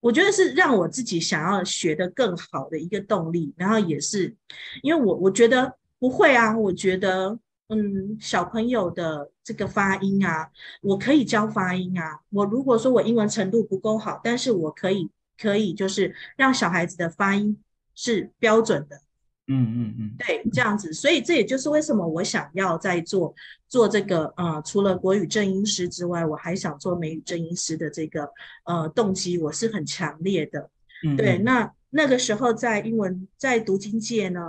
[0.00, 4.34] 我觉得是让我自己想要学得更好的一个动力，然后也是
[4.82, 5.74] 因为我我觉得。
[5.98, 12.20] 不会啊，我觉得，嗯，小朋友的这个发音啊，我可以教发音啊。
[12.30, 17.58] 我如果说我英文程度不够好，但是我可以，可以就是让小孩子的发音
[17.94, 19.00] 是标准的。
[19.50, 20.92] 嗯嗯嗯，对，这样子。
[20.92, 23.34] 所以这也就是为什么我想要在做
[23.66, 28.30] 做这个，呃，除了国语正音师之外，我还想做美语正音师的这个，
[28.64, 30.70] 呃，动机我是很强烈的。
[31.02, 34.40] 嗯，对，那那个时候在英文在读经界呢。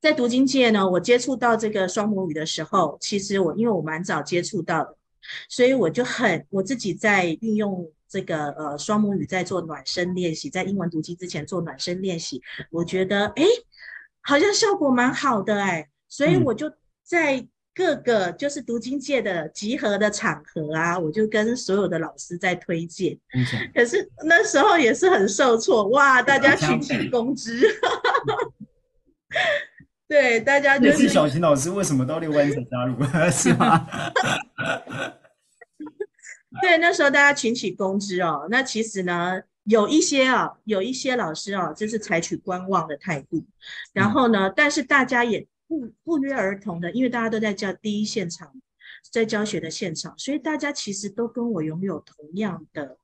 [0.00, 4.96] 在读经界呢，我接触到这个双母语的时候，其实我因为我蛮早接触到的，
[5.48, 13.44] 所以我就很我自己在运用这个呃双母语在做暖身练习，在英文读经之前做暖身练习，我觉得哎，
[14.22, 23.18] 好像效果蛮好的哎，所以我就在各个就是读经界的集合的场合啊，我就跟所有的老师在推荐，
[23.74, 27.66] 可是那时候也是很受挫，哇，大家群起攻之。
[30.08, 32.96] 对，大家就是小琴老师为什么到六班才加入，
[33.30, 33.84] 是吗？
[36.62, 38.48] 对，那时候大家群起攻之哦。
[38.50, 43.44] 那其实呢，有一些啊，有一些老师啊，就是采取观望的态度。
[43.92, 48.50] 然后呢，但是大家也不不约而同的，因为大家都在教第一现场，
[49.12, 52.96] 在教学的现场，所以大家其实都跟我拥有同样的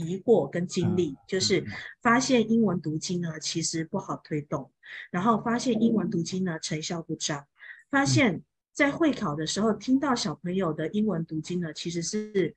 [0.00, 1.64] 疑惑跟经历，就是
[2.00, 4.70] 发现英文读经呢，其实不好推动。
[5.10, 7.46] 然后发现英文读经呢成效不彰，
[7.90, 12.54] 发现在会考的时候听到小朋友的英文读经呢，其实是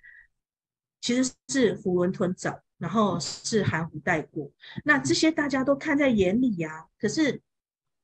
[0.99, 4.49] 其实是囫囵吞枣，然后是含糊带过。
[4.83, 6.87] 那这些大家都看在眼里呀。
[6.99, 7.41] 可是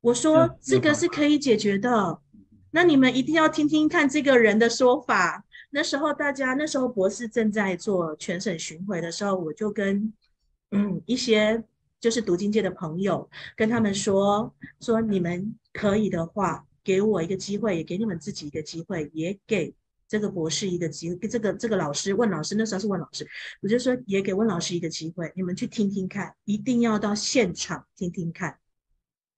[0.01, 2.21] 我说这个是可以解决的，
[2.71, 5.45] 那你们一定要听听看这个人的说法。
[5.69, 10.13] 那时候大家那时候博士正在做全省巡回的时候，我就跟
[10.71, 11.63] 嗯一些。
[12.01, 19.75] 就是读经界的朋友，跟他们说说，你们可以的话，给我一个机会，也给你们自己一个机会，也给
[20.07, 23.27] 这个博士一个机会，给这个这个老师问老师，那时候是问老师，
[23.61, 28.57] 我就说也给问老师一个机会，你们去听听看，一定要到现场听听看。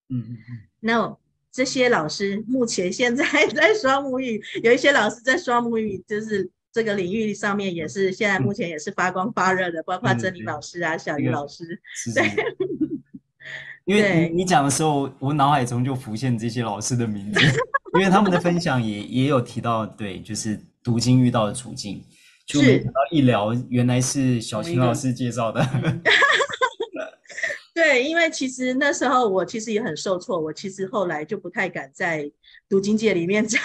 [0.10, 0.60] 嗯嗯嗯。
[0.80, 1.18] 那
[1.52, 11.80] 这些老师目前现在 在双母语，有一些老师在双母语就是这个领域上面也是现在目前也是发光发热的，包括珍妮老师啊、小鱼老师，
[12.16, 12.32] 对。
[13.86, 17.40] 因为你你讲的时候，我脑海中就浮现这些老师的名字，
[17.96, 22.02] 因为他们的分享也也有提到，对，就是读经遇到的处境。
[22.46, 25.62] 就没想到一聊，原来是小琴老师介绍的。
[27.82, 32.32] 对，因为其实那时候我其实也很受挫，我其实后来就不太敢在
[32.70, 33.60] 读经界里面 讲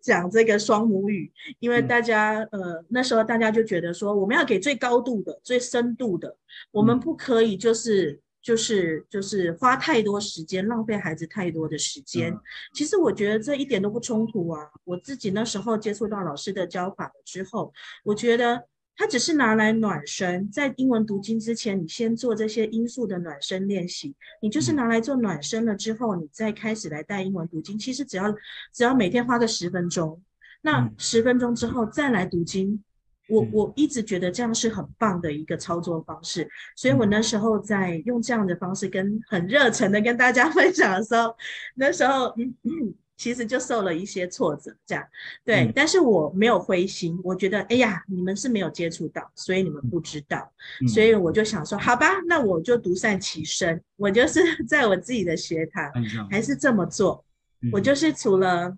[0.00, 6.36] 讲这个双母语，因为大家、嗯、呃那时候大家就觉得说，我们要给最高度的、最深度的，
[6.70, 8.20] 我们不可以就是。
[8.46, 12.32] 就是就是花太多时间，浪费孩子太多的时间。
[12.32, 12.40] 嗯。
[12.74, 14.60] 其实我觉得这一点都不冲突啊。
[14.84, 17.72] 我自己那时候接触到老师的教法了之后，
[18.04, 24.14] 我觉得他只是拿来暖身，在英文读经之前，你先做这些音素的暖身练习。
[24.40, 27.78] 你就是拿来做暖身了之后，你再开始来带英文读经。
[27.78, 28.34] 其实只要
[28.72, 30.22] 只要每天花个十分钟，
[30.62, 32.82] 那十分钟之后再来读经。
[33.28, 41.36] 我我一直觉得这样是很棒的一个操作方式，所以我那时候在用这样的方式跟很热忱的跟大家分享的时候，
[41.74, 45.04] 那时候嗯嗯，其实就受了一些挫折，这样
[45.44, 50.52] 对、嗯，但是我没有灰心，我觉得哎呀，你们是没有接触到，所以你们不知道，
[50.82, 55.90] 嗯、所以我就想说，好吧，那我就独善其身，我就是 在我自己的学堂
[56.30, 57.24] 还是这么做，
[57.62, 58.76] 嗯、我就是除了。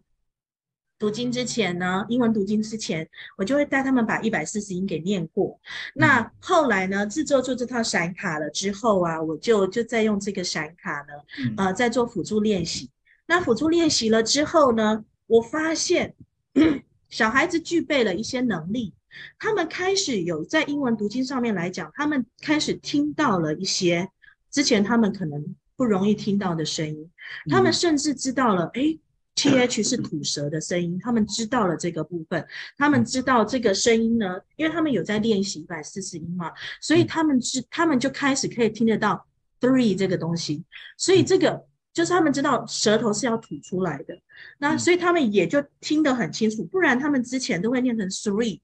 [1.01, 5.57] 读经之前呢，英文读经之前，我就会带他们把一百四十音给念过。
[5.95, 12.91] 那后来呢，制作出这套闪卡了之后啊，我就就再用这个闪卡呢，呃，在做辅助练习。
[13.29, 16.15] 那辅助练习了之后呢，我发现
[17.11, 18.95] 小孩子具备了一些能力，
[19.39, 24.09] 他们开始有在英文读经上面来讲，他们开始听到了一些
[24.51, 27.11] 之前他们可能不容易听到的声音，
[27.51, 28.99] 他们甚至知道了，诶
[29.35, 32.45] T H 是吐舌的声音，他们知道了这个部分，
[32.79, 39.27] 他们知道这个声音呢，因为他们有在练习一百四十音嘛，所以他们知，他们就开始可以听得到
[39.61, 40.65] three 这个东西，
[40.97, 41.65] 所以这个
[41.99, 44.17] 就是他们知道舌头是要吐出来的，
[44.59, 48.61] 那所以他们也就听得很清楚，不然他们之前都会念成 three，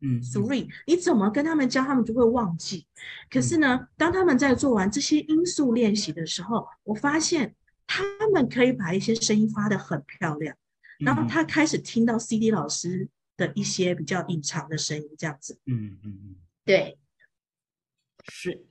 [0.00, 2.86] 嗯，three，你怎么跟他们教，他们就会忘记。
[3.30, 7.54] 可是呢，当他们在做完这些音素练习的时候，我发现。
[7.90, 10.54] 他们可以把一些声音发得很漂亮，
[10.98, 15.58] 然后他开始听到 CD 老师的一些比较隐藏的声音，这样子。
[15.64, 16.98] 嗯嗯嗯，对，
[18.30, 18.66] 是，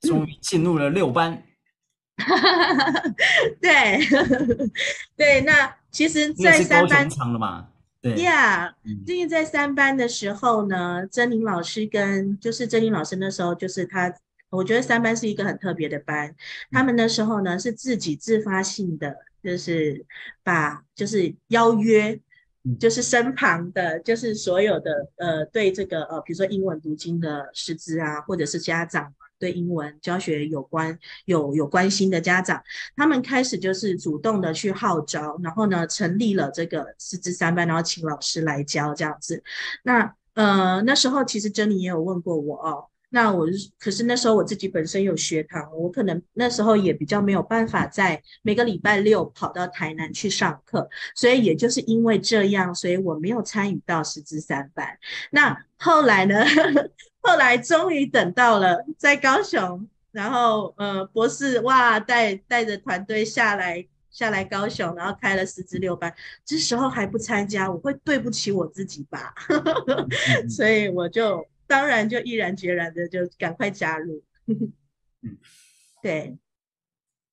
[0.00, 1.42] 终于进入了六班。
[2.24, 3.14] 嗯、
[3.60, 3.98] 对
[5.16, 7.68] 对，那其实，在三班了嘛？
[8.00, 8.74] 对呀，
[9.04, 14.14] 最近在三班的时候呢，珍妮老师跟就是珍妮老师那时候就是他。
[14.48, 16.32] 我觉得三班是一个很特别的班，
[16.70, 20.06] 他们那时候呢是自己自发性的，就是
[20.44, 22.18] 把就是邀约，
[22.78, 32.62] 就是身旁的，就是所有的呃对这个呃比如说英文读经的师资啊，或者是家长对英文教学有关有有关心的家长，
[32.96, 39.42] 他们开始就是主动的去号召，然后呢成立了这个师资三班，然后请老师来教这样子。
[39.82, 42.86] 那呃那时候其实珍妮也有问过我哦。
[43.08, 43.46] 那我
[43.78, 54.98] 可是那时候我自己本身有学堂，我可能那时候也比较没有办法在每个礼拜六跑到台南去上课，所以也就是因为这样，所以我没有参与到师资三班。
[55.30, 56.44] 那后来呢？
[57.26, 69.34] 后来终于等到了在高雄，然后呃博士哇带带着团队下来下来高雄，然后开了师资六班，这时候还不参加，我会对不起我自己吧？
[70.48, 71.46] 所以我就。
[71.68, 74.22] 当然，就毅然决然的就赶快加入。
[74.46, 74.72] 嗯，
[76.00, 76.38] 对，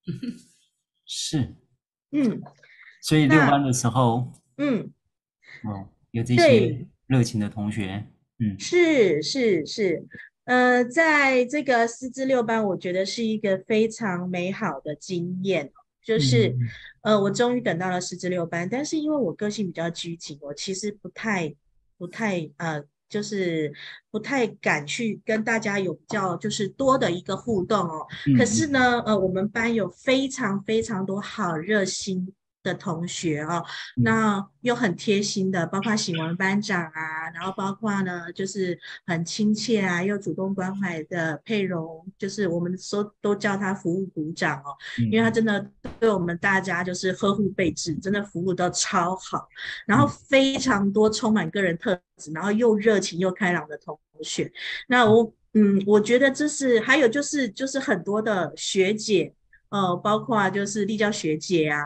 [1.06, 1.54] 是，
[2.10, 2.42] 嗯，
[3.00, 4.92] 所以六班的时候，嗯，
[5.62, 8.04] 哦，有这些热情的同学，
[8.44, 10.04] 嗯，是是是，
[10.44, 16.48] 呃，在这个师资六班，我觉得是一个非常美好的经验，就是，
[17.02, 21.54] 嗯、呃，我终于等到了师资六班，但是因为我个性比较拘谨，我其实不太
[21.96, 22.84] 不太呃。
[23.06, 23.72] 就是
[24.10, 28.04] 不太敢去跟大家有比较就是多的一个互动哦。
[28.26, 33.62] 嗯、可是呢，呃，我们班有非常非常多好热心的同学哦，
[33.96, 44.74] 那又很贴心的，包括喜文班长啊，然后包括呢，就是很亲切啊，又主动关怀的佩蓉，就是我们说都叫他服务股长哦，
[45.10, 45.70] 因为他真的
[46.00, 49.46] 对我们大家就是呵护备至，真的服务都超好，
[49.86, 54.50] 然后非常多充满个人特质，然后又热情又开朗的同学，
[54.88, 59.34] 那我嗯，我觉得这是还有就是就是很多的学姐。
[59.70, 61.80] 呃，包括就是立教学姐啊，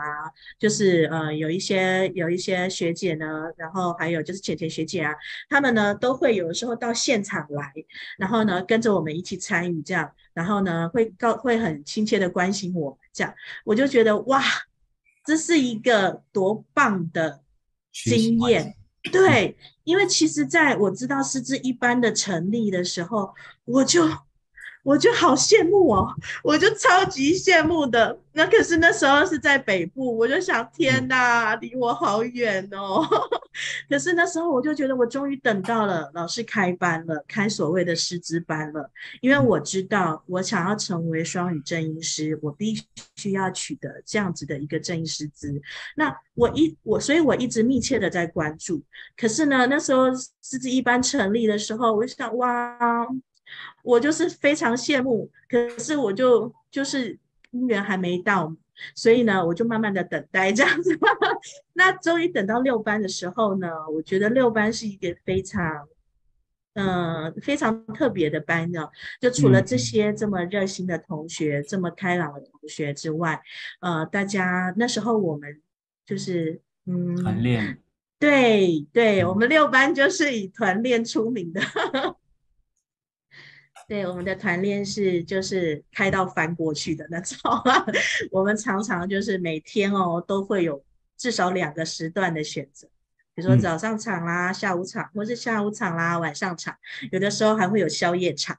[0.59, 3.25] 就是呃有一些有一些学姐呢，
[3.57, 5.11] 然后还有就是浅浅学姐啊，
[5.49, 7.73] 他们呢都会有的时候到现场来，
[8.19, 13.33] 然后呢跟着我们一起参与这样，然后呢会告会很亲切的关心我这样，
[13.65, 14.43] 我就觉得哇，
[15.25, 17.41] 这是一个多棒的
[17.91, 18.75] 经验，
[19.11, 23.33] 对，因为其实在我知道师资一班的成立的时候，
[23.65, 24.07] 我就。
[24.89, 26.11] 我就好羡慕哦，
[26.43, 28.17] 我就超级羡慕的。
[28.33, 33.05] 那可是那时候是在北部，我就想，天哪，离我好远哦。
[33.87, 38.89] 可是那时候我就觉得，我终于等到了老师开班了，开所谓的师资班了。
[39.21, 42.73] 因为我知道，我想要成为双语正音师，我必
[43.15, 45.61] 须要取得这样子的一个正音师资。
[45.95, 48.81] 那我一我，所以我一直密切的在关注。
[49.15, 53.05] 可是呢，那时候师资一班成立的时候，我就想，哇。
[53.83, 57.17] 我就是非常羡慕，可是我就就是
[57.51, 58.55] 姻缘还没到，
[58.95, 60.97] 所以呢，我就慢慢的等待这样子。
[61.73, 65.87] 那终于等到六班的时候呢，我觉得六班是一个非常，
[66.73, 68.87] 嗯、呃，非常特别的班呢。
[69.19, 73.41] 就除了这些这么热心的同学、嗯、这么开朗的同学之外，
[73.79, 75.61] 呃，大家那时候我们
[76.05, 77.79] 就是嗯，团练，
[78.17, 81.61] 对对，我们六班就是以团练出名的。
[83.89, 87.37] 对，我们的团练是就是开到翻过去的那种，
[88.31, 90.81] 我们常常就是每天哦都会有
[91.17, 92.87] 至少两个时段的选择，
[93.33, 96.75] 比如说早上场啦、嗯、下午场，或是下午场啦、晚上场，
[97.11, 98.55] 有的时候还会有宵夜场。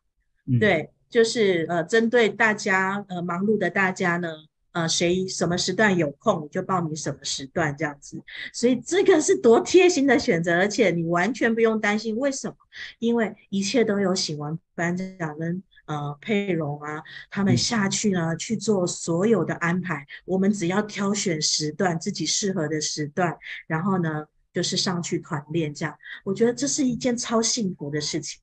[0.47, 4.29] 嗯、对，就是呃针对大家呃忙碌的大家呢。
[4.73, 12.17] 呃，谁什么时段有空，你就报名什么时段这样子，所以这个是多贴心的选择，而且你完全不用担心。
[12.17, 12.55] 为什么？
[13.01, 25.93] 因为一切都有醒王班长跟呃佩蓉啊，他们下去呢去做所有的安排，我们只要挑选时段自己适合的时段，然后呢就是上去团练这样。
[26.25, 28.41] 我觉得这是一件超幸福的事情。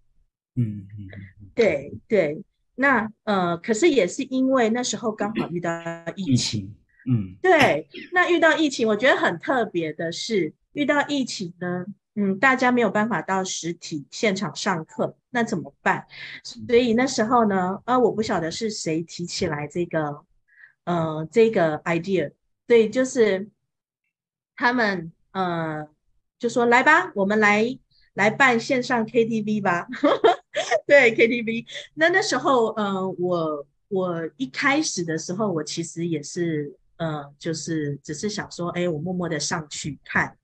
[0.56, 1.08] 嗯嗯，
[1.56, 2.44] 对对。
[2.80, 5.72] 那呃，可是也是因为那时候刚好遇到
[6.16, 6.76] 疫情，
[7.10, 7.90] 嗯， 对。
[8.14, 16.06] 那遇到疫情，我觉得很特别的是，遇到疫情呢，嗯，大家没有办法到实体现场上课，那怎么办？
[16.44, 20.24] 所以那时候呢，啊，我不晓得是谁提起来这个，
[20.86, 22.32] 呃，这个 idea，
[22.68, 23.50] 对，就是
[24.56, 25.88] 他们呃，
[26.38, 27.76] 就说来吧，我们来
[28.14, 29.88] 来办线上 KTV 吧。
[30.88, 31.66] 对 KTV，
[31.96, 40.38] 那那时候，呃，我我一开始的时候，我其实也是，呃，就是只是想说，哎，我默默的上去看，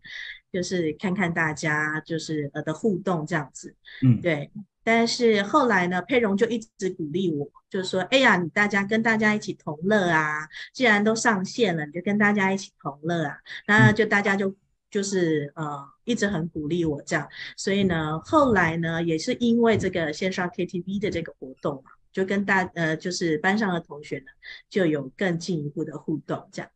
[0.51, 3.73] 就是看看大家就是呃的互动这样子，
[4.03, 4.51] 嗯，对。
[4.83, 14.53] 但是后来呢，佩蓉就一直鼓励我，就是说，哎呀，你大家跟大家一起同乐啊，既然都上线了，你就跟大家一起同乐啊，那就大家就。
[14.93, 17.27] 就是呃，一直很鼓励我这样，
[17.57, 24.25] 所以呢，后来呢，也是因为这个线上 KTV 的这个活动嘛，就跟大呃，就是班上的同学呢，
[24.69, 26.69] 就有更进一步的互动这样，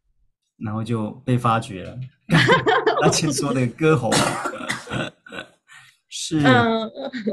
[0.58, 2.00] 然后就被发掘了，
[3.04, 4.10] 而且说的歌喉。
[6.10, 6.92] 是，嗯，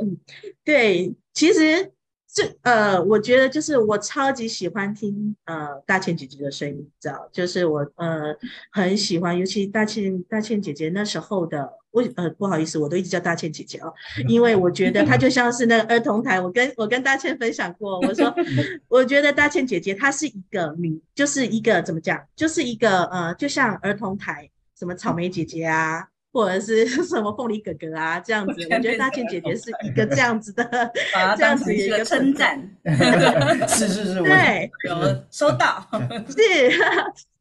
[0.63, 1.94] 对，其实。
[2.35, 8.35] 这呃，我觉得就是我超级喜欢听呃大倩姐姐的声音，你知道，就是我呃
[8.73, 13.95] 很喜欢，尤其大倩大倩姐姐那时候的，我呃不好意思，我都一直叫大倩姐姐哦，
[14.27, 18.35] 因为我觉得她就像是那个儿童台，我跟我跟大倩分享过，我说
[18.89, 26.09] 我觉得大倩姐姐她是一个名，就是一个怎么讲，就是一个呃，就像儿童台什么草莓姐姐啊。
[26.35, 30.65] 或者是 什么凤梨哥哥啊，这样子，我觉得大倩姐姐是一个这样子的，
[31.39, 32.61] 这样子一个称赞。
[33.69, 35.89] 是是是，对，有收到，
[36.29, 36.37] 是，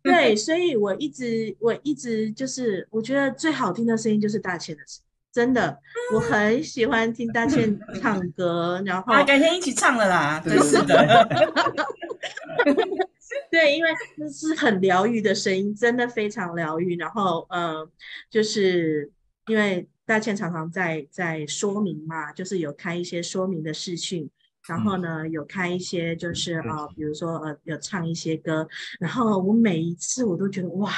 [0.04, 5.76] 对，所以我一直我一直就是，我觉得最好听的声音就是大倩的声音，真的，
[6.14, 11.28] 我很喜欢听大倩唱歌，然后改天一起唱了啦，真是的。
[13.50, 16.98] 对，因为这是很疗愈的声音，真的非常疗愈。
[16.98, 17.88] 然后，呃，
[18.30, 19.12] 就是
[19.48, 24.30] 因为大倩常常在在说明嘛，就是有开一些说明的视讯，
[24.68, 28.68] 然后呢，嗯、有开一些就是啊、呃，比如说呃，有唱一些歌。
[29.00, 30.92] 然后我每一次我都觉得哇，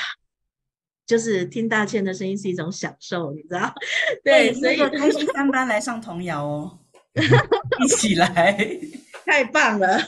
[1.05, 3.73] 就是听大倩的声音是一种享受，你知道？
[4.23, 6.79] 对，所以开心三班来上童谣哦，
[7.83, 8.79] 一起来，
[9.25, 9.99] 太棒了，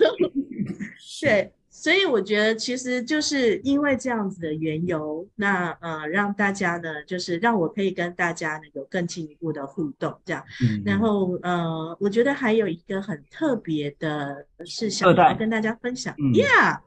[1.22, 1.54] 对。
[1.80, 10.44] 所以我觉得，其实就是因为这样子的缘由，那呃，让大家呢，就是让我可以跟大家呢有更进一步的互动，这样。
[10.64, 10.82] 嗯。
[10.84, 16.80] 然后呃，我觉得还有一个很特别的是想要跟大家分享，Yeah。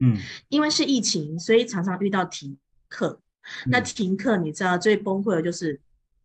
[0.00, 0.16] 嗯，
[0.48, 3.20] 因为是疫情，所以常常遇到停课。
[3.64, 5.80] 嗯、那停课，你知道最崩溃的就是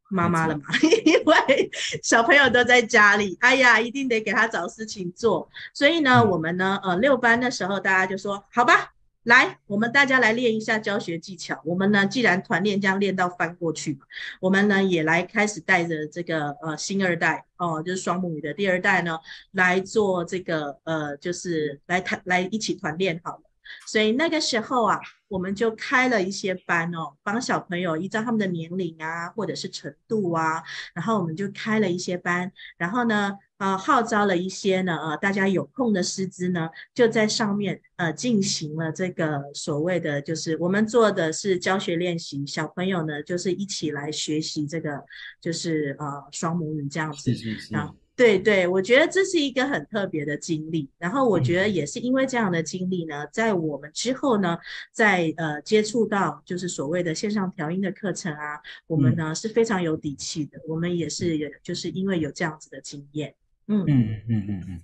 [0.09, 0.63] 妈妈了嘛？
[0.83, 1.69] 嗯、 因为
[2.01, 5.49] 小朋友都在家里，哎呀，一定得给他找事情做。
[5.73, 8.93] 所以呢，嗯、我们呢，呃，六班的时候，大家就说，好吧。
[9.23, 11.61] 来，我们大家来练一下教学技巧。
[11.65, 13.99] 我们呢，既然团练这样练到翻过去，
[14.39, 19.19] 我们呢也来开始带着这个呃新二代哦，就是双母语的第二代呢
[19.51, 23.41] 来做这个呃，就是来团来一起团练好了。
[23.85, 30.63] 所以那个时候啊，我们就开了一些班哦，帮小朋友依照他们的年龄啊，或者是程度啊，
[30.93, 33.37] 然后我们就开了一些班，然后呢。
[33.59, 45.03] 呃，号召了一些呢，呃，大家有空的师资呢，就在上面呃进行了这个所谓的，就是我们做的是教学练习，小朋友呢就是一起来学习这个，
[45.41, 47.33] 就是呃双母语这样子。
[47.33, 47.75] 是是是。
[47.75, 50.89] 啊，对对，我觉得这是一个很特别的经历。
[50.97, 54.57] 然后我觉得也是因为这样的经历呢，在我们之后呢，
[54.91, 60.59] 在呃接触到就是所谓的线上调音的课程啊，我们呢是非常有底气的。
[60.67, 63.35] 我们也是，就是因为有这样子的经验。
[63.67, 64.81] 嗯嗯嗯嗯嗯，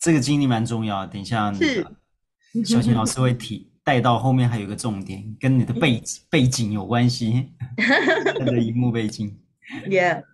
[0.00, 1.06] 这个经历蛮重要。
[1.06, 7.52] 等一下，那个小新老师会提带到后面，还有一个重点，跟你的背景背景有关系。
[8.40, 9.38] 你的荧幕背景
[9.86, 10.24] ，Yeah。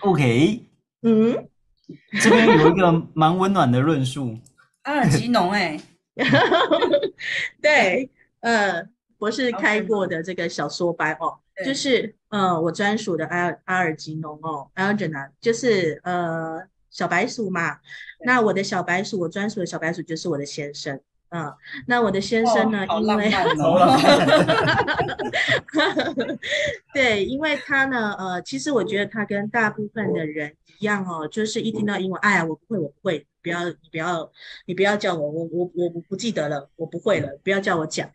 [0.00, 0.64] OK，
[1.02, 1.48] 嗯，
[2.22, 4.38] 这边有一个蛮温暖的论述。
[4.82, 5.80] 阿尔吉农哎，
[7.60, 8.88] 对，呃，
[9.18, 11.38] 博士开过的这个小说班哦。
[11.64, 17.78] 就是呃，我专属的阿尔阿尔吉农哦，Algernon 就是呃小白鼠嘛。
[18.24, 21.00] 那我的小白鼠，我专属的小白鼠就是我的先生。
[21.30, 21.52] 嗯，
[21.86, 23.96] 那我的先生呢，哦、因为，哦、
[26.94, 34.30] 对，因为他呢，呃，其实我觉得他跟大部分的人一样哦，就是一听到英文，哎呀，我不会，我不会，不要，你不要，
[34.66, 38.10] 你不要叫我，我我我不记得了，我不会了，不要叫我讲。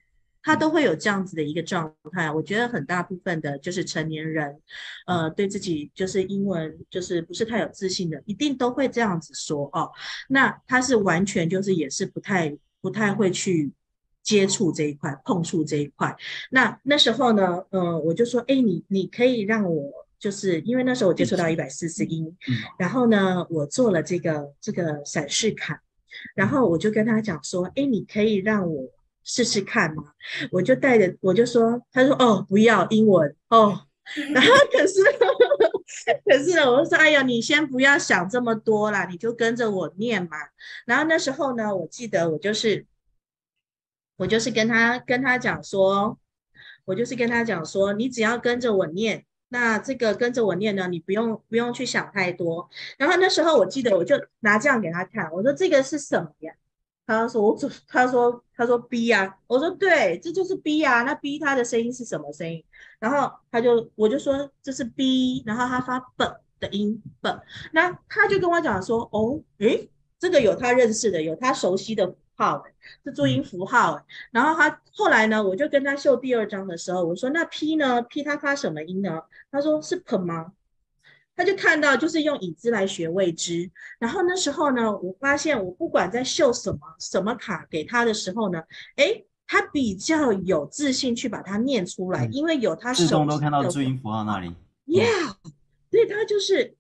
[0.46, 4.60] 他都会有这样子的一个状态，我觉得很大部分的就是成年人，
[5.06, 9.90] 呃，对自己就是英文就是不是太有自信的，一定都会这样子说哦。
[10.28, 12.54] 那他是完全就是也是不太
[12.84, 13.72] 不太会去
[14.22, 16.14] 接触这一块，碰触这一块。
[16.52, 22.38] 那那时候呢，呃，我就说，哎，你你可以让我就是因为那时候我接触到一百四十音，
[22.78, 25.82] 然后呢，我做了这个这个闪示卡，
[26.36, 28.84] 然后我就跟他讲说，哎，你可以让我。
[29.26, 30.04] 试试看嘛，
[30.52, 33.80] 我就带着，我就说，他说哦，不要英文哦，
[34.36, 35.00] 然后可是，
[36.26, 40.38] 可是呢，我说，哎呀，你先不要想这么多啦，你就跟着我念嘛。
[40.86, 42.86] 然后那时候呢，我记得我就是，
[44.18, 46.18] 我就是跟他跟他讲说，
[46.86, 52.70] 我就是跟他讲说，你只要跟着我念，那这个跟着我念呢，你不用不用去想太多。
[52.98, 56.54] 然后那时候我记得我就拿这样给他看，我说这个是什么呀？
[57.06, 61.04] 他说我他说他说 B 啊，我说对，这就是 B 啊。
[61.04, 62.64] 那 B 它的声音是什么声音？
[63.00, 66.26] 然后他就我就说这是 B，然后他发 B
[66.60, 67.30] 的音 B。
[67.74, 72.64] 那他就跟我讲说，哦，诶，这个有他认识的，有他熟悉的符号，
[73.04, 74.06] 是注音符号。
[74.32, 79.24] 然后他后来呢，我就跟他秀第二章的时候，我说那 P 呢？P 他发什么音呢？
[79.52, 80.54] 他说是 P 吗？
[81.36, 83.70] 他就看到，就是用已知来学未知。
[84.00, 88.62] 然后那时候呢，我发现我不管在秀什么什么卡给他的时候呢，
[88.98, 93.04] 诶，他比较有自信去把它念出来，因为有他手。
[93.04, 94.54] 自动都看到注音符号那里。
[94.86, 95.36] Yeah，
[95.90, 96.76] 所以，他就是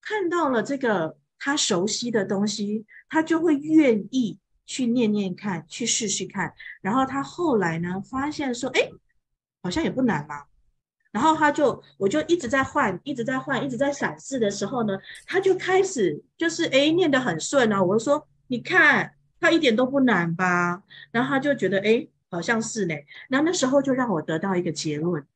[0.00, 6.54] 看到了这个他熟悉的东西，他就会愿意去念念看，去试试看。
[6.80, 8.88] 然后他后来呢，发现说，哎，
[9.62, 10.44] 好像也不难嘛。
[11.12, 14.96] 然后他就，我就一直在换，一直在换，一直在闪示的时候呢，
[15.26, 17.82] 他就开始就是诶念得很顺啊。
[17.82, 20.82] 我就说，你看他一点都不难吧？
[21.10, 22.94] 然后他就觉得诶好像是呢。
[23.28, 25.26] 然后那时候就让我得到一个结论，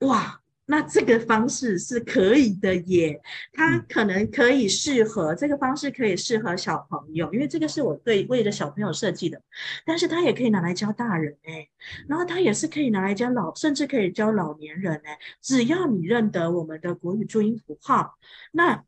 [0.00, 0.40] 哇！
[0.68, 3.20] 那这个方式是可以的耶，
[3.52, 9.40] 它可能可以适合这个方式可以适合小朋友，因为这个是我对为了小朋友设计的，
[9.84, 11.68] 但是它也可以拿来教大人哎，
[12.08, 18.14] 然后它也是可以拿来教老，甚至可以教老年人哎，只要你认得我们的国语注音符号，
[18.50, 18.82] 那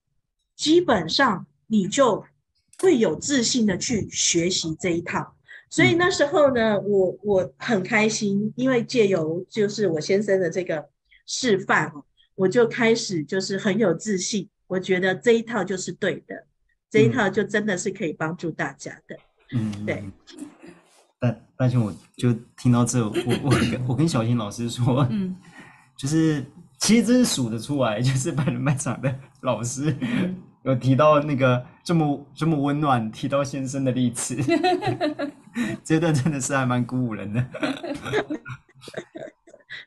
[0.56, 2.24] 基本上你就
[2.80, 5.36] 会有自信的去学习这一套。
[5.70, 10.88] 所以那时候呢，我我很开心，因为借由就是我先生的这个。
[11.28, 12.02] 示范哦，
[12.34, 16.46] 我就开始就是很有自信，我觉得这一套就是对的，
[16.90, 19.16] 这一套就真的是可以帮助大家的。
[19.52, 20.02] 嗯，对。
[21.20, 23.12] 但但是我就听到这，我
[23.44, 25.36] 我跟我跟小新老师说，嗯，
[25.96, 26.44] 就是
[26.78, 29.94] 其实真是数得出来，就是百人卖场的老师
[30.62, 34.36] 有提到那个这么这么温暖，提到先生的例子，
[35.84, 37.44] 这段真的是还蛮鼓舞人的。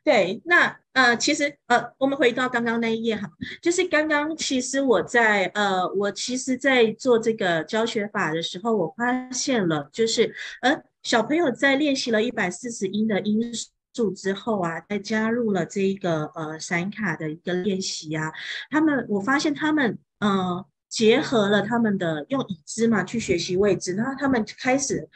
[0.04, 3.30] 对，那呃，其实呃，我们回到刚刚那一页哈，
[3.62, 13.52] 就是刚刚其实我在呃，我其实在做这个教学法的时候，我发现了，就是呃，小朋友在练习了一百四十音的音
[13.94, 18.32] 数之后啊，再加入了这一个呃闪卡的一个练习啊，
[18.70, 25.10] 他们我发现他们呃结合了他们的用已知嘛去学习位置，然后他们开始。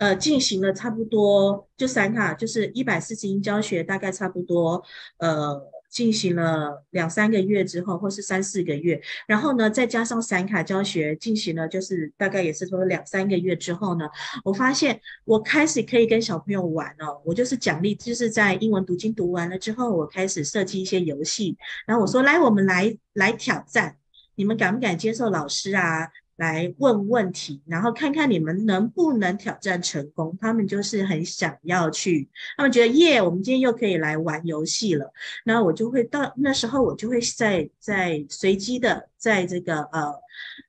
[0.00, 4.82] 呃，进行了差不多就闪卡，就是一百四十音教学，大概差不多
[5.18, 14.08] 呃进行了两三个月之后，或是三四个月，然后呢再加上闪卡教学进行了，就是大概也是说两三个月之后呢，
[14.42, 23.98] 我发现我开始可以跟小朋友玩哦，我就是奖励，就是在英文读经读完了之后，我开始设计一些游戏，然后我说来，我们来来挑战，
[24.36, 26.08] 你们敢不敢接受老师啊？
[26.40, 30.34] 来问问题，然后看看你们能不能挑战成功。
[30.40, 35.12] 他们就是很想要去，他们觉得耶，我们今天又可以来玩游戏了。
[35.44, 40.14] 然后我就会到那时候，我就会在在随机的在这个呃，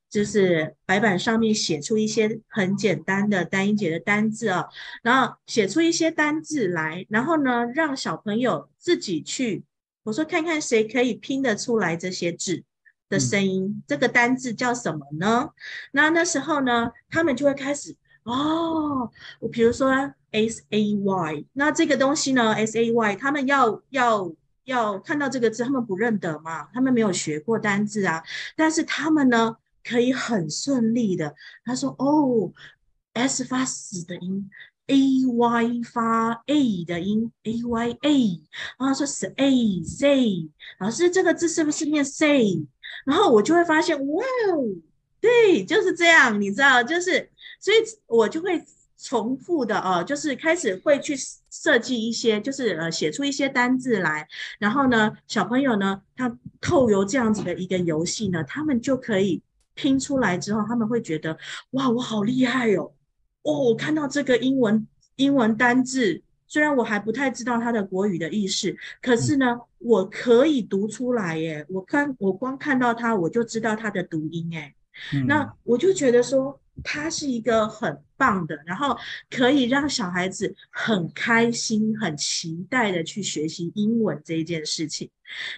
[0.10, 4.68] 就是白板上面写出一些很简单的单音节的单字啊，
[5.02, 9.64] 然后写出一些单字来，然后呢，让小朋友自己去，
[10.04, 12.66] 我说看看谁可以拼得出来这些字。
[13.12, 15.50] 的声音，这个单字叫什么呢？
[15.92, 19.92] 那那时候呢，他们就会开始哦，我比如说
[20.32, 24.32] S A Y，那这个东西呢，S A Y，他们要要
[24.64, 28.24] 要看到这个字，他们不认得嘛，他们没有学过单字啊，
[28.56, 31.36] 但是他们呢，可以很顺利的，
[31.66, 32.52] 他说哦
[33.14, 34.50] ，S 发死的音。
[34.88, 34.96] A
[35.26, 38.42] Y 发 A 的音，A Y A，
[38.78, 40.50] 然后说是 A say，
[40.80, 42.66] 老师这个字是不是念 say？
[43.06, 44.24] 然后我就会发现，哇
[44.54, 44.64] 哦，
[45.20, 47.30] 对，就是这样，你知道，就是，
[47.60, 47.78] 所以
[48.08, 48.64] 我就会
[48.98, 51.16] 重复的哦，就是开始会去
[51.50, 54.28] 设计一些，就是呃写出一些单字来，
[54.60, 59.42] 然后呢，小朋友呢，他透过这样子的一个游戏呢，他们就可以
[59.74, 61.38] 拼出来之后，他们会觉得，
[61.72, 62.92] 哇，我好厉害哦。
[63.44, 66.22] 哦，我看到这个英文英文单字，
[66.52, 71.66] 虽然我还不太知道它的国语的意思，可是呢，我可以读出来耶。
[71.70, 74.76] 我看我光看到它，我就知道它的读音哎。
[75.14, 75.26] 嗯。
[75.26, 78.98] 那我就觉得说，它是一个很棒的，然后
[79.30, 85.10] 可以让小孩子很开心、很期待的去学习英文这一件事情。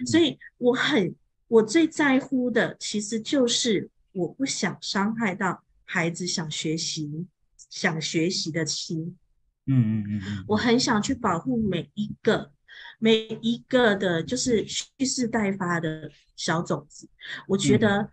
[0.06, 1.12] 所以我很
[1.48, 7.26] 我最在乎的，其实就是我不想伤害到孩子想学习。
[7.70, 9.16] 想学习的心，
[9.66, 12.50] 嗯嗯嗯，我很想去保护每一个
[12.98, 17.08] 每一个的，就是蓄势待发的小种子。
[17.46, 18.08] 我觉得，嗯、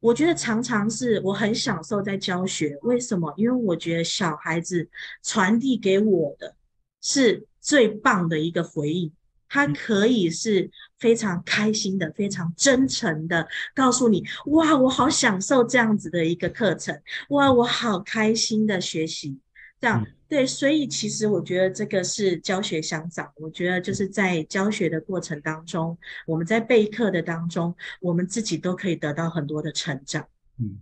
[0.00, 2.78] 我觉得常常是我很享受在教学。
[2.82, 3.32] 为什么？
[3.36, 4.88] 因为我觉得小孩子
[5.22, 6.54] 传递给我的
[7.00, 9.12] 是最棒的一个回应。
[9.54, 16.98] 他可以是非常开心的，非常真诚的告诉你，哇，我好享受这样子的一个课程，
[17.28, 19.38] 哇，我好开心的学习，
[19.78, 30.26] 这样对，所以其实我觉得这个是教学相长，我觉得就是在教学的过程当中，我们在备课的当中，我们自己都可以得到很多的成长，
[30.56, 30.80] 嗯。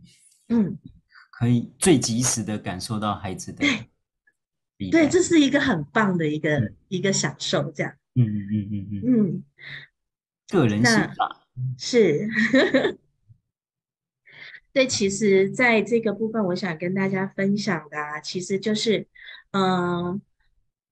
[0.50, 0.78] 嗯，
[1.32, 3.66] 可以最及时的感受到孩子的，
[4.92, 7.92] 对，这是一个很棒的一个、嗯、一个享受，这样。
[8.14, 9.02] 嗯嗯嗯嗯嗯。
[9.04, 9.44] 嗯，
[10.46, 11.44] 个人想法，
[11.76, 12.28] 是，
[14.72, 19.08] 对，其实在这个部分，我想跟大家分享的啊，其实就是，
[19.50, 20.22] 嗯、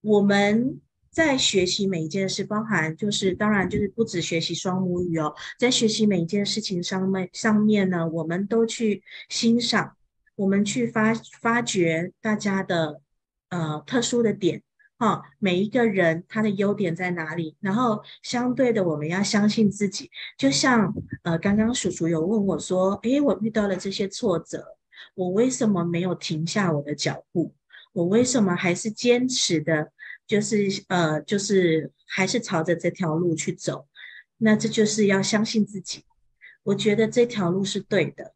[0.01, 9.97] 我们在学习每一件事，包含就是，当然就是不止学习双母语哦，在学习每一件事情上面上面呢，我们都去欣赏，
[10.35, 13.01] 我们去发发掘大家的
[13.51, 14.63] 呃特殊的点。
[15.01, 17.57] 好，每一个人他的优点在哪里？
[17.61, 20.11] 然后相对的，我们要相信自己。
[20.37, 20.93] 就像
[21.23, 24.77] 呃，刚刚叔叔有问我说：“诶，我遇到了这些挫折，
[25.15, 27.55] 我为什么没有停下我的脚步？
[27.93, 29.93] 我为什么还是坚持的，
[30.27, 33.87] 就是呃，就是还是朝着这条路去走？
[34.39, 36.03] 那这就是要相信自己。
[36.65, 38.35] 我觉得这条路是对的。”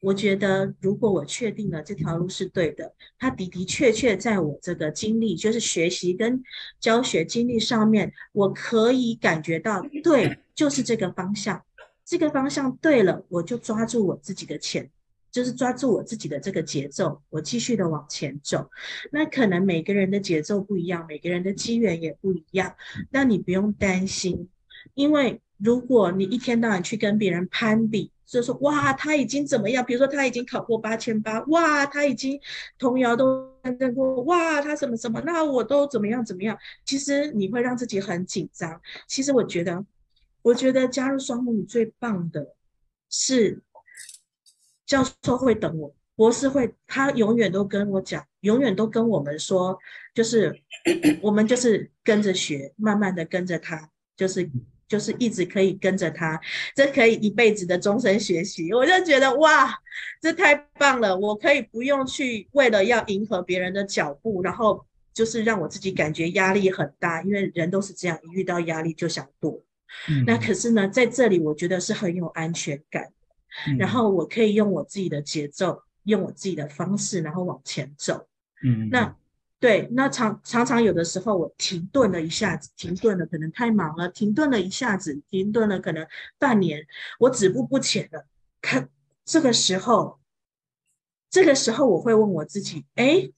[0.00, 6.42] 我觉得，如果我确定了这条路是对的，它的的确确在我这个经历，就是学习跟
[6.80, 11.62] 教学经历上面，我可以感觉到，对，就是这个方向，
[12.02, 14.90] 这个方向对了，我就抓住我自己的钱，
[15.30, 18.70] 就是抓住我自己的这个节奏，我继续的往前走。
[19.12, 22.74] 那可能每个人的节奏不一样，每个人的机缘也不一样，
[23.10, 24.48] 那你不用担心，
[24.94, 28.10] 因为如果你一天到晚去跟别人攀比。
[28.30, 29.84] 所以说哇，他已经怎么样？
[29.84, 32.40] 比如说他已经考过八千八，哇，他已经
[32.78, 36.56] 童谣都认证过，哇，他什么什么，那我都怎么样怎么样？
[36.84, 38.80] 其实你会让自己很紧张。
[39.08, 39.84] 其实我觉得，
[40.42, 42.54] 我觉得加入双母语最棒的
[43.10, 43.60] 是
[44.86, 45.92] 教授会等我。
[46.14, 49.76] 博士会，他永远都跟我讲，永远都跟我们说，
[50.14, 50.54] 就是
[51.20, 54.48] 我们就是跟着学，慢慢的跟着他，就是
[54.90, 56.38] 就是一直可以跟着他，
[56.74, 58.74] 这可以一辈子的终身学习。
[58.74, 59.72] 我就觉得哇，
[60.20, 61.16] 这太棒了！
[61.16, 64.84] 我可以不用去为了要迎合别人的脚步，然后
[65.14, 69.62] 就是让我自己感觉压力很大，因为人都是这样，一遇到压力就想躲。
[70.08, 70.24] 嗯。
[70.26, 73.10] 那可是呢，在这里我觉得是很有安全感，
[73.78, 75.82] 然后我可以用我自己的节奏。
[76.04, 78.26] 用我自己的方式，然后往前走。
[78.64, 79.14] 嗯，那
[79.60, 86.06] 对，那常常常有的时候我停顿了一下子，停顿了，可能太忙了，停顿了一下子，停顿了可能
[86.38, 86.86] 半年，
[87.18, 88.26] 我止步不前了。
[88.62, 88.88] 看
[89.26, 90.18] 这个时候，
[91.28, 93.30] 这个时候我会问我自己：哎，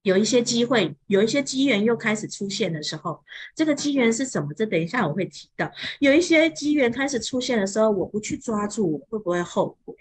[0.00, 3.22] 有一些机会，有一些机缘又开始出现的时候，
[3.54, 4.54] 这个机缘是什么？
[4.54, 5.70] 这等一下我会提到。
[6.00, 9.94] 有一些机缘开始出现的时候，我不去抓住，我会不会后悔？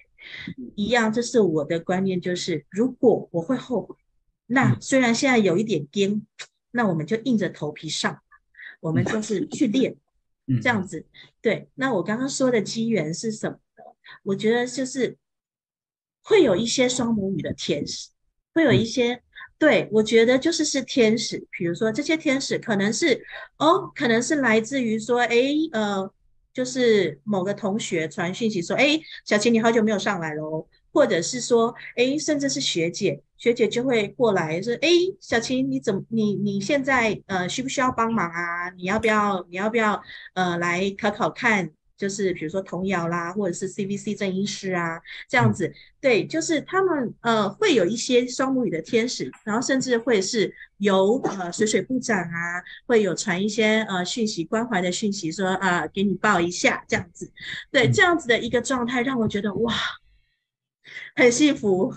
[0.76, 3.96] 一样，这是我的观念，就是如果我会后悔，
[4.46, 6.26] 那虽然现在有一点颠，
[6.72, 8.22] 那我们就硬着头皮上，
[8.80, 9.96] 我们就是去练，
[10.62, 11.06] 这样子。
[11.42, 13.84] 对，那我刚刚说的机缘是什么呢？
[14.24, 15.18] 我觉得就是
[16.22, 18.10] 会有一些双母语的天使，
[18.54, 19.22] 会有一些，
[19.58, 23.26] 对，我觉得就是是天使，比如说这些天使可能是
[23.58, 25.38] 哦，可能是来自于说，哎，
[25.72, 26.14] 呃。
[26.54, 30.64] 就是某个同学传讯息说：“哎，小琴，你好久没有上来了哦。”
[30.94, 34.88] 或者是说：“哎，甚至是学姐，学姐就会过来说：‘哎，
[35.20, 38.70] 小琴，你怎么你你现在呃需不需要帮忙啊？
[38.78, 40.02] 你要不要你要不要
[40.34, 45.72] 呃来考考看？’”就是比如说童谣啦，或者是 CVC 正音师啊，这样子，
[46.02, 57.32] 对，就是他们呃会有一些双母语的天使，然后甚至会是由呃水水部长啊，会有传一些呃讯息关怀的讯息说，说、呃、啊给你报一下这样子，
[57.72, 59.74] 对，这样子的一个状态让我觉得哇，
[61.16, 61.96] 很幸福，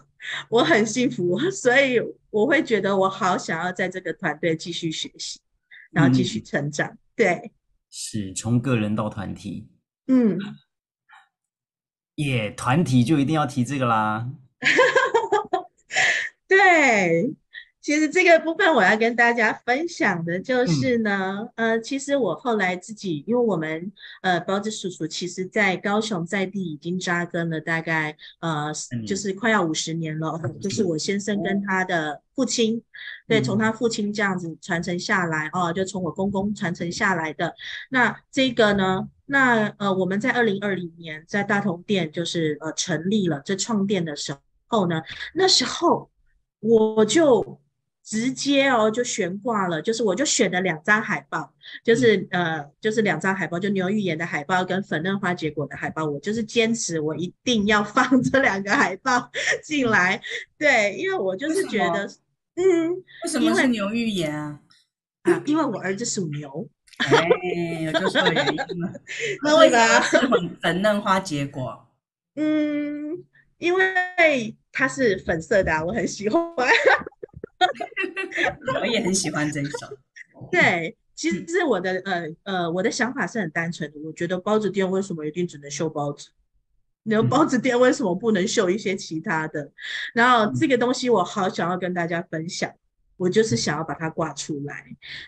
[0.48, 5.40] 我很幸福， 所以我会觉得我好想要在这个团队继续学习，
[5.90, 7.52] 然后继续成长，嗯、对，
[7.90, 9.68] 是从个人到团体。
[10.08, 10.38] 嗯，
[12.14, 14.30] 也，团体就一定要提这个啦。
[16.48, 17.34] 对，
[17.86, 32.82] 其实这个部分我要跟大家分享的就是呢，嗯、呃，其实我后来自己，因为我们呃包子叔叔其实在高雄在地已经扎根了大概呃、嗯、就是快要五十年了，就是我先生跟他的父亲，
[33.28, 37.54] 对，从他父亲这样子传承下来哦，就从我公公传承下来的。
[37.90, 39.08] 那这个呢？
[39.26, 44.34] 那呃，我们在二零二零年在大同店就是呃成立了这创店的时
[44.66, 45.00] 候呢，
[45.34, 46.10] 那时候
[46.58, 47.60] 我就
[48.06, 51.52] 直接哦就悬挂了，就是我就选了两张海报，
[51.82, 59.28] 就是呃就是两张海报，就牛玉妍的海报跟粉嫩花结果的海报，我就是坚持我一定要放这两个海报
[59.64, 60.22] 进来，
[60.56, 62.06] 对，因为我就是觉得，
[62.54, 62.92] 嗯，
[63.24, 64.60] 为什么是牛玉妍啊？
[65.22, 66.68] 啊，因为我儿子属牛。
[66.98, 68.92] 哎，有就是有原因了。
[69.42, 71.86] 那为啥是粉粉嫩花结果？
[72.36, 73.22] 嗯，
[73.58, 76.42] 因为它是粉色的，我很喜欢。
[78.80, 79.98] 我也很喜欢这一首。
[80.50, 83.98] 对，其实我的呃呃，我的想法是很单纯的。
[84.04, 86.28] 我觉得包子店为什么一定只能秀包子？
[87.04, 89.70] 然后包子店为什么不能秀一些其他的？
[90.14, 92.72] 然后这个东西我好想要跟大家分享，
[93.16, 94.84] 我就是想要把它挂出来，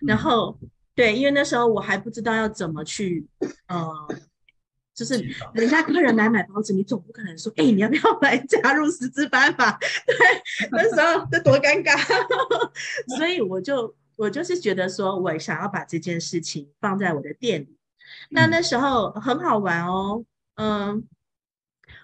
[0.06, 0.58] 然后。
[0.98, 3.24] 对，因为那时候我还不知道要怎么去，
[3.68, 3.88] 呃，
[4.98, 5.14] 就是
[5.54, 9.78] 人家客人来买包子，你总不可能说，哎，你要不要来加入师资班吧？
[10.04, 10.16] 对，
[10.72, 11.96] 那时候这多尴尬，
[13.16, 17.76] 所以我就我就是觉得说，我想要把这件事情放在我的店里。
[18.30, 20.24] 那那时候很好玩哦，
[20.56, 21.06] 嗯，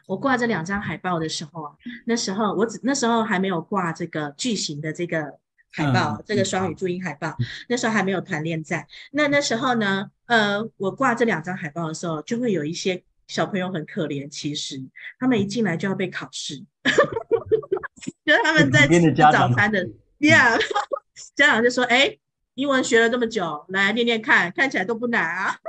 [0.06, 1.72] 我挂这两张海报的时候啊，
[2.06, 5.40] 那时候我只那时候还没有挂这个巨型的这个。
[5.76, 7.36] 海报，这个双语注音海报，
[7.68, 8.86] 那时候还没有团练在。
[9.10, 14.30] 那那时候呢，呃，我挂这两张海报的时候，就会有一些小朋友很可怜。
[14.30, 14.80] 其实
[15.18, 16.62] 他们一进来就要被考试，
[18.24, 19.84] 就是他们在吃早餐的
[20.20, 20.56] ，yeah，
[21.34, 22.16] 家长就说：“哎，
[22.54, 25.56] 英文学了这么久，来念念看，看起来都不难啊。”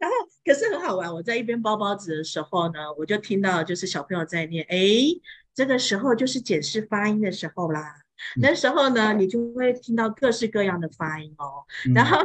[0.00, 4.78] 然后可是很好玩，我在一边包包子的时候呢，我就听到就是小朋友在念，哎。
[5.58, 7.96] 这个时候就是检视发音的时候啦。
[8.36, 11.66] 那时候呢，你就会听到各式各样的发音哦。
[11.92, 12.24] 然后，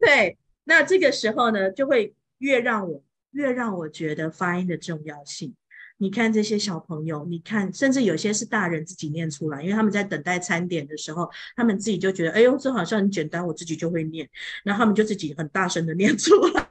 [0.00, 3.00] 对，那这个时候呢，就会越让我
[3.30, 5.54] 越让我觉得发音的重要性。
[5.98, 14.28] 你看这些小朋友，你看，甚至有些是大人自己念出来，因为他们在等待餐点的时候，他们自己就觉得，哎呦，这好像很简单，我自己就会念，
[14.64, 16.65] 然后他们就自己很大声的念出来。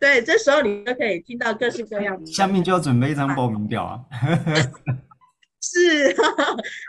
[0.00, 2.26] 对，这时候你就可以听到各式各样的。
[2.32, 4.00] 下面就要准备一张报名表啊。
[5.60, 6.14] 是，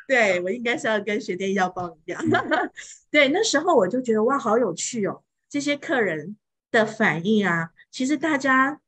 [0.08, 2.20] 对，我应该是要跟学店要报名表。
[3.10, 6.36] 对，那时候我就觉得哇，好有趣哦，这些客人
[6.72, 8.80] 的反应啊，其实大家，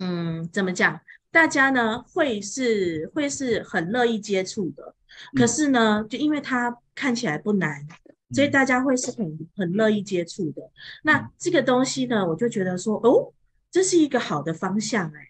[0.00, 1.00] 嗯，怎么讲？
[1.30, 4.94] 大家呢会是会是很乐意接触的，
[5.34, 7.86] 可是呢，就因为它看起来不难，
[8.32, 10.62] 所以大家会是很很乐意接触的。
[11.02, 13.32] 那这个东西呢，我就觉得说，哦，
[13.70, 15.28] 这是一个好的方向哎。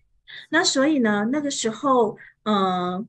[0.51, 3.07] 那所以呢，那个时候，嗯、呃，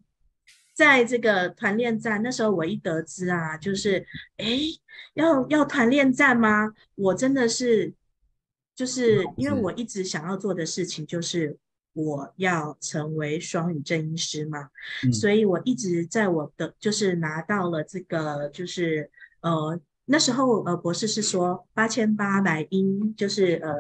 [0.73, 4.05] 在这个团练站，那时候我一得知啊，就是，
[4.37, 4.59] 哎，
[5.13, 6.73] 要要团练站吗？
[6.95, 7.93] 我真的是，
[8.75, 11.57] 就是因为我一直想要做的事情就是。
[11.95, 14.67] 我要成为双语正音师嘛，
[15.05, 19.11] 嗯，所以我一直在我的就是拿到了这个，就是
[19.43, 23.73] 呃那时候呃博士是说八千八百英，就是呃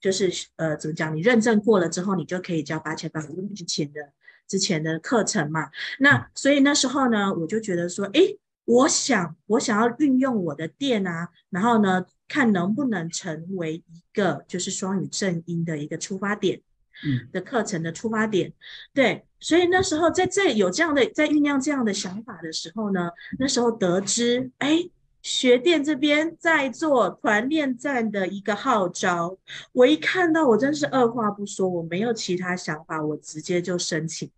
[0.00, 4.00] 就是呃怎么讲，你认证过了之后，你就可以交八千八百英之前的
[4.48, 5.70] 之前的课程嘛。
[5.98, 8.20] 那所以那时候呢，我就觉得说，哎，
[8.64, 16.62] 我想我想要运用我的店啊，然后呢，看能不能成为一个就是双语正音的一个出发点。
[17.04, 18.54] 嗯，的课程的出发点，
[18.94, 24.88] 对，所以那时候在这有这样的在酝酿这样的想法的时候呢，那时候得知，哎，
[25.22, 29.36] 学店这边在做团练站的一个号召，
[29.72, 34.30] 我一看到，我真是二话不说，我没有其他想法，我直接就申请，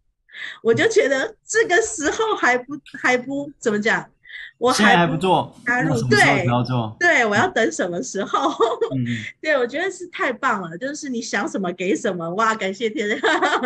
[0.62, 4.10] 我就觉得这个时候还不还不怎么讲。
[4.58, 6.18] 我还不还不做加入，对，
[6.98, 8.50] 对，我要等什么时候？
[8.94, 9.06] 嗯、
[9.40, 13.08] 对，我觉得是太棒了，就是你想什么给什么，哇，感谢天！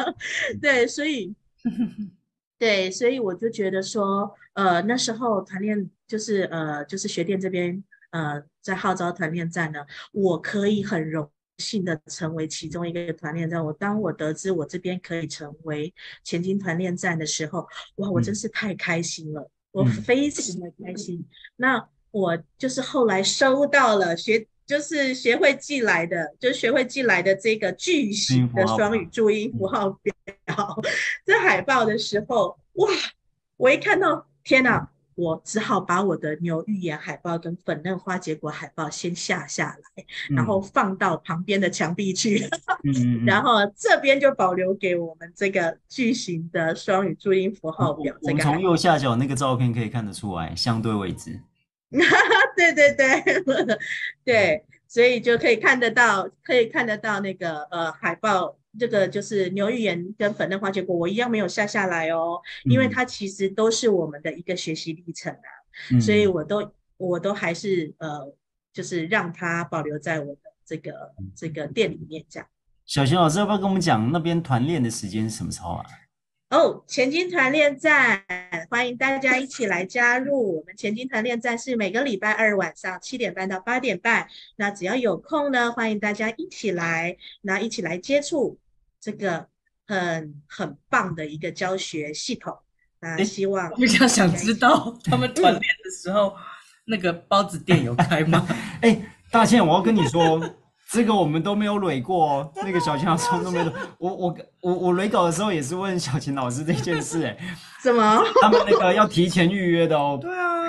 [0.60, 1.34] 对，所以，
[2.58, 9.80] 对，所以我就觉得说，呃，那时候团练就是呃，就是学店这边呃，在号召团练站呢，
[10.12, 13.64] 我可以很荣幸的成为其中一个团练站。
[13.64, 19.40] 我当我得知我这边可以成为前进团练站的时候，哇，我真是太开心了。
[19.40, 21.24] 嗯我非常的开心，嗯。
[21.56, 30.14] 那我就是后来收到了学，就是学会寄来的，就是学会寄来的这个巨型的双语注音符号表，
[31.26, 32.88] 这海报的时候，哇！
[33.56, 34.90] 我一看到，天哪！
[35.22, 42.44] 我只好把我的牛预言海报跟粉嫩花结果海报先下下来，嗯，然后放到旁边的墙壁去，
[42.84, 48.14] 嗯， 然后这边就保留给我们这个巨型的双语注音符号表。
[48.22, 51.40] 我们从右下角那个照片可以看得出来，相对位置。
[52.56, 53.78] 对对 对
[54.24, 58.56] 对，所以就可以看得到，可以看得到那个呃海报。
[58.78, 65.48] 这个就是牛寓言跟粉嫩花结果，我一样没有下下来哦，因为它其实都是我们的一个学习历程啊，
[65.92, 68.34] 嗯、所以我都我都还是呃，
[68.72, 70.92] 就是让它保留在我的这个
[71.36, 72.48] 这个店里面这样。
[72.86, 75.84] 小贤老师要不要跟我们讲那边团练的时间是什么时候啊？
[76.52, 78.22] 哦，前金团练站，
[78.68, 80.58] 欢迎大家一起来加入。
[80.58, 88.58] 我们前金团练站是每个礼拜二晚上七点半到八点半，那只要有空呢，欢迎大家一起来，那一起来接触
[89.00, 89.46] 这个
[89.86, 92.54] 很很棒的一个教学系统。
[93.00, 96.36] 那希望我比较想知道 他们团练的时候，嗯，
[96.84, 98.46] 那个包子店有开吗？
[98.82, 99.00] 哎，
[99.30, 100.38] 大倩，我要跟你说。
[100.92, 103.72] 这个我们都没有累过哦，那个小琴老师都没有。
[103.98, 107.36] 我我我我累稿的时候也是问小琴老师这件事，哎，
[107.82, 108.22] 什么？
[108.42, 110.18] 他们那个要提前预约的哦。
[110.20, 110.68] 对啊。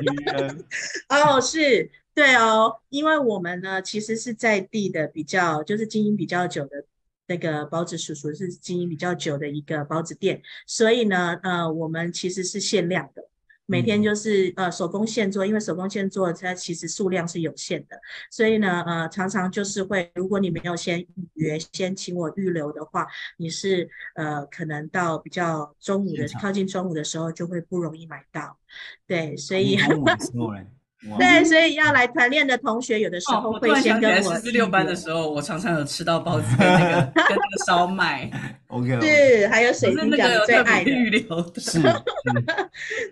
[0.00, 0.54] 预约。
[1.08, 6.84] 哦，是，对哦，因为我们呢其实是在地的比较，就是经营比较久的
[7.26, 13.22] 那个包子叔叔是经营比较久的一个包子店，所以呢，呃，我们其实是限量的。
[13.70, 17.96] 每天就是呃手工现做，因为手工现做它其实数量是有限的，
[18.30, 23.06] 所以呢呃常常就是会，如果你没有先预约，先请我预留的话，
[23.36, 28.58] 你是呃可能到比较中午的靠近中午的时候就会不容易买到，
[29.06, 29.78] 对，所以。
[31.18, 34.34] 对，所以要来团练的同学，有的时候会先跟我。
[34.34, 38.30] 十四六班的时候，我常常有吃到包子跟那个 跟那个烧麦。
[38.66, 39.00] OK。
[39.00, 40.90] 是，还有水晶饺最爱的。
[40.90, 41.60] 预留的。
[41.60, 41.80] 是。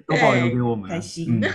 [0.07, 0.91] 都保留给我们。
[0.91, 1.43] 开心。
[1.43, 1.51] 哎、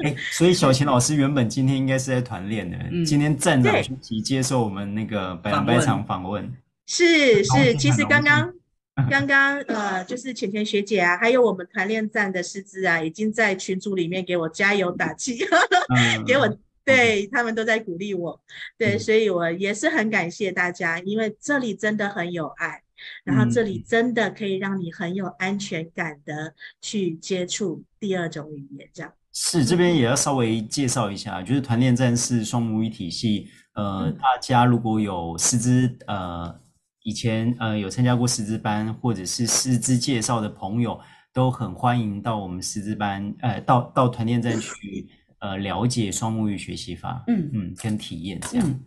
[0.00, 6.52] 嗯欸，所以小琴老师原本今天应该是在团练的、嗯，今天站长出席接受我们那个百百场访问。
[6.86, 8.52] 是是，其实刚刚。
[9.10, 15.38] 刚刚呃，就是浅浅学姐啊，还有我们团练站的师资啊，已经在群组里面给我加油打气，
[16.26, 18.40] 给我对他们都在鼓励我，
[18.78, 22.80] 对，所以我也是很感谢大家，因为这里真的很有爱，
[23.22, 29.12] 然后这里真的可以让你很有安全感的去接触第二种语言，这样。
[29.32, 36.58] 是，这边也要稍微介绍一下，就是团练站是双母语体系，呃，大家如果有师资，呃，
[37.06, 41.00] 以前呃有参加过师资班或者是师资介绍的朋友，
[41.32, 45.08] 都很欢迎到我们师资班，呃，到到团练站去。
[45.38, 47.50] 呃，了解双母语学习法，嗯。
[47.52, 48.84] 嗯，跟体验这样、嗯、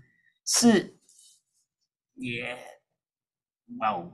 [0.47, 0.97] 是，
[2.15, 2.57] 耶，
[3.78, 4.11] 哇哦，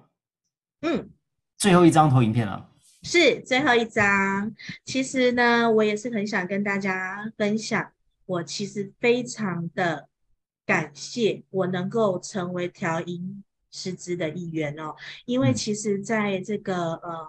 [0.81, 1.09] 嗯，
[1.57, 2.69] 最后一张投影片了，
[3.03, 4.53] 是最后一张。
[4.83, 7.93] 其实呢，我也是很想跟大家分享，
[8.25, 10.09] 我其实非常的
[10.65, 13.44] 感谢我能够成为调音
[13.75, 14.95] 师资的一员哦，
[15.25, 17.27] 因为其实在这个、嗯、呃，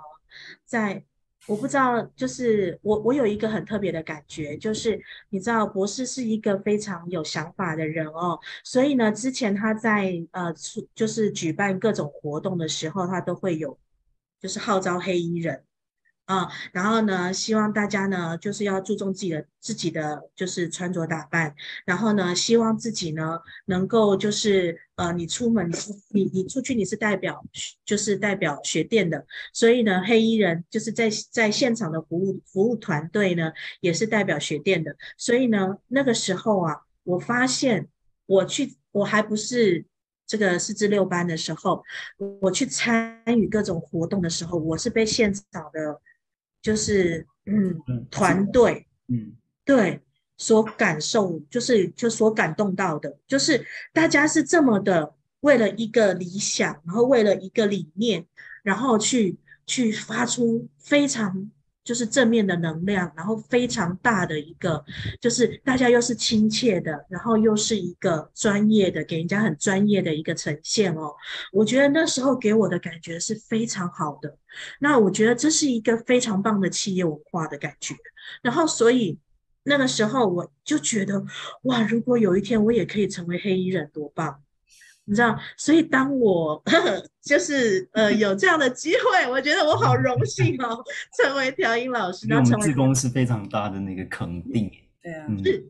[0.64, 1.04] 在。
[1.48, 13.78] 我不知道，就是我我有一个很特别的感觉，就是你知道，博士是一个非常有想法的人哦，所以呢，之前他在呃出就是举办各种活动的时候，他都会有
[14.40, 15.62] 就是号召黑衣人。
[16.26, 21.54] 啊、然后呢，希望大家呢，就是要注重自己的自己的就是穿着打扮，
[21.84, 25.70] 然后呢，希望自己呢能够就是呃，你出门
[26.10, 27.44] 你你出去你是代表
[27.84, 37.86] 就是代表学店的，所以呢，黑衣人就是在在现场的服务服务团队呢也是代表学店的，所以呢，那个时候啊，我发现
[38.26, 39.86] 我去我还不是
[40.26, 41.84] 这个四至六班的时候，
[42.40, 46.00] 我去参与各种活动的时候，我是被现场的。
[46.62, 47.80] 就是嗯，
[48.10, 49.32] 团队嗯，
[49.64, 50.00] 对，
[50.36, 58.26] 所感受就是就所感动到的，就是大家是这么的为了一个理想，然后为了一个理念，
[58.62, 61.50] 然后去去发出非常。
[61.86, 64.84] 就是正面的能量，然后非常大的一个，
[65.20, 71.14] 就是大家又是亲切的，然后又是一个专业的，给人家很专业的一个呈现哦。
[71.52, 74.36] 我觉得那时候给我的感觉是非常好的。
[74.80, 77.94] 那我觉得这是一个非常棒的企业文化的感觉。
[78.42, 79.16] 然后所以
[79.62, 81.24] 那个时候我就觉得，
[81.62, 84.42] 哇，如果有一天我也可以成为黑衣人，多棒！
[85.08, 90.82] 你知道，所以当我呵呵 就是呃有这样的机会，我觉得我好荣幸哦，
[91.16, 92.26] 成为调音老师。
[92.28, 94.68] 那成为志工是非常大的那个肯定。
[95.00, 95.64] 对啊，嗯、是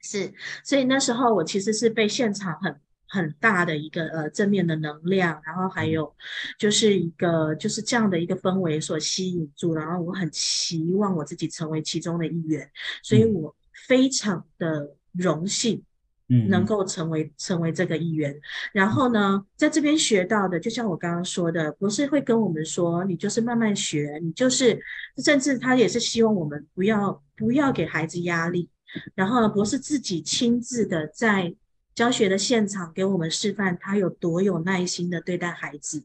[0.00, 0.34] 是，
[0.64, 6.12] 所以那时候我其实是被现场很很大的一个呃正面的能量，然后还有
[6.58, 12.68] 就是一个就是这样的一个氛围所吸引住，然后我很期望我自己成为其中的一员，
[13.04, 13.54] 所以我
[13.86, 15.84] 非常的荣幸。
[16.30, 18.38] 嗯，能够成为成为这个一员，
[18.72, 24.78] 然后呢，在这边学到的，就像我刚刚说的，博士会跟我们说，你就是慢慢学，你就是，
[25.24, 28.68] 甚至他也是希望我们不要不要给孩子压力，
[29.14, 31.54] 然后呢，博士自己亲自的在
[31.94, 36.04] 教学的现场给我们示范，他有多有耐心的对待孩子，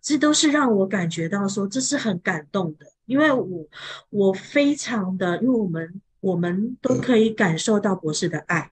[0.00, 3.66] 这都是让我感觉到说，这是很感动的，因为我
[4.10, 8.70] 我非常的，因为我们我们都可以感受到博士的爱。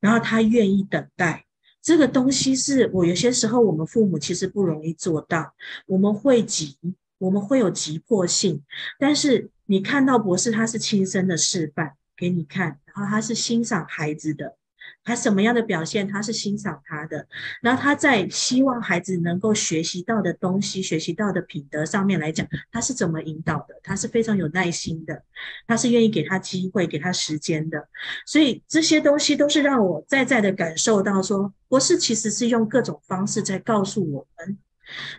[0.00, 1.44] 然后他愿意等待，
[1.82, 5.54] 这个东西是我有些时候我们父母其实不容易做到，
[5.86, 6.76] 我们会急，
[7.18, 8.62] 我们会有急迫性，
[8.98, 14.56] 但是你看到博士他是亲身的示范给你看，然后他是欣赏孩子的。
[15.02, 17.26] 他什么样的表现，他是欣赏他的，
[17.62, 23.74] 然后他在希望孩子能够学习到的东西、学习到的品德上面来讲，他是怎么引导的？
[23.82, 25.22] 他是非常有耐心的，
[25.66, 27.88] 他是愿意给他机会、给他时间的。
[28.26, 34.58] 所以这些东西都是让我在在的感受到说，博士其实是用各种方式在告诉我们，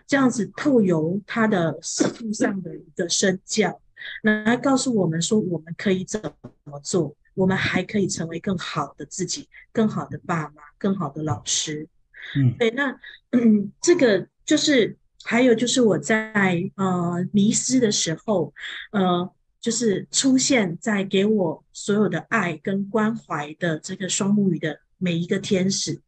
[0.06, 3.80] 这样子透由他的实际上的一个身教，
[4.22, 6.20] 来告诉我们说，我们可以怎
[6.64, 7.16] 么做。
[7.34, 11.88] 我们还可以成为更好的自己，更好的爸妈，更好的老师。
[12.36, 12.98] 嗯，对，那
[13.30, 18.52] 嗯，这个就是还有就是我在呃迷失的时候，
[18.92, 19.30] 呃，
[19.60, 26.00] 就是出现在给我所有的爱跟关怀的这个双母语的每一个天使，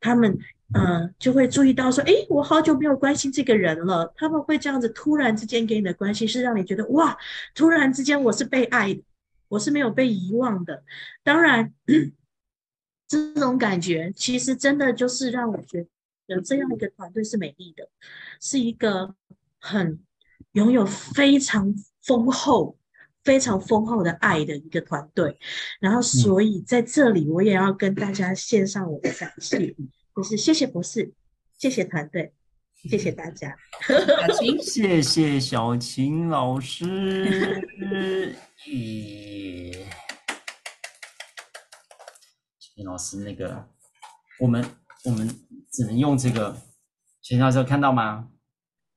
[0.00, 0.38] 他们
[0.72, 4.12] 呃就会注意到说，诶，我好久没有关心这个人了。
[4.16, 7.16] 他们会这样子突然之间给你的关心，是让你觉得哇，
[7.54, 9.02] 突然之间我是被爱的。
[9.50, 10.84] 我是没有被遗忘的，
[11.24, 11.74] 当然，
[13.08, 15.84] 这种感觉其实真的就是让我觉
[16.28, 17.88] 得这样一个团队是美丽的，
[18.40, 19.16] 是一个
[19.58, 19.98] 很
[20.52, 22.78] 拥有非常丰厚、
[23.24, 25.36] 非常丰厚的爱的一个团队。
[25.80, 29.74] 然后，所以在这里我也要跟大家献上我的感谢，
[30.14, 31.12] 就是谢谢博士，
[31.58, 32.32] 谢谢团队，
[32.88, 33.54] 谢谢大家。
[34.62, 37.66] 谢谢小琴老师。
[38.66, 39.76] 咦，
[42.58, 43.68] 秦老师那个，
[44.38, 44.64] 我们
[45.04, 45.28] 我们
[45.70, 46.56] 只能用这个，
[47.22, 48.28] 秦老师看到吗？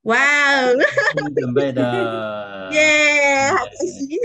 [0.04, 0.74] 哇哦！
[1.28, 4.20] 你准备的， 耶，好开心！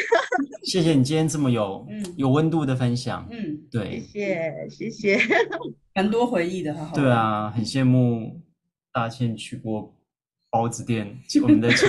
[0.65, 5.39] 谢谢你今天这么有、嗯、有温度的分享，嗯，对，谢谢谢谢，
[5.95, 6.95] 蛮多回忆的，好好。
[6.97, 8.41] 对啊，很羡慕
[8.99, 9.95] 大倩去过
[10.51, 11.89] 包子店，我们的前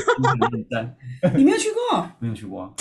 [0.70, 0.96] 站，
[1.36, 2.08] 你没有去过？
[2.20, 2.72] 没有去过。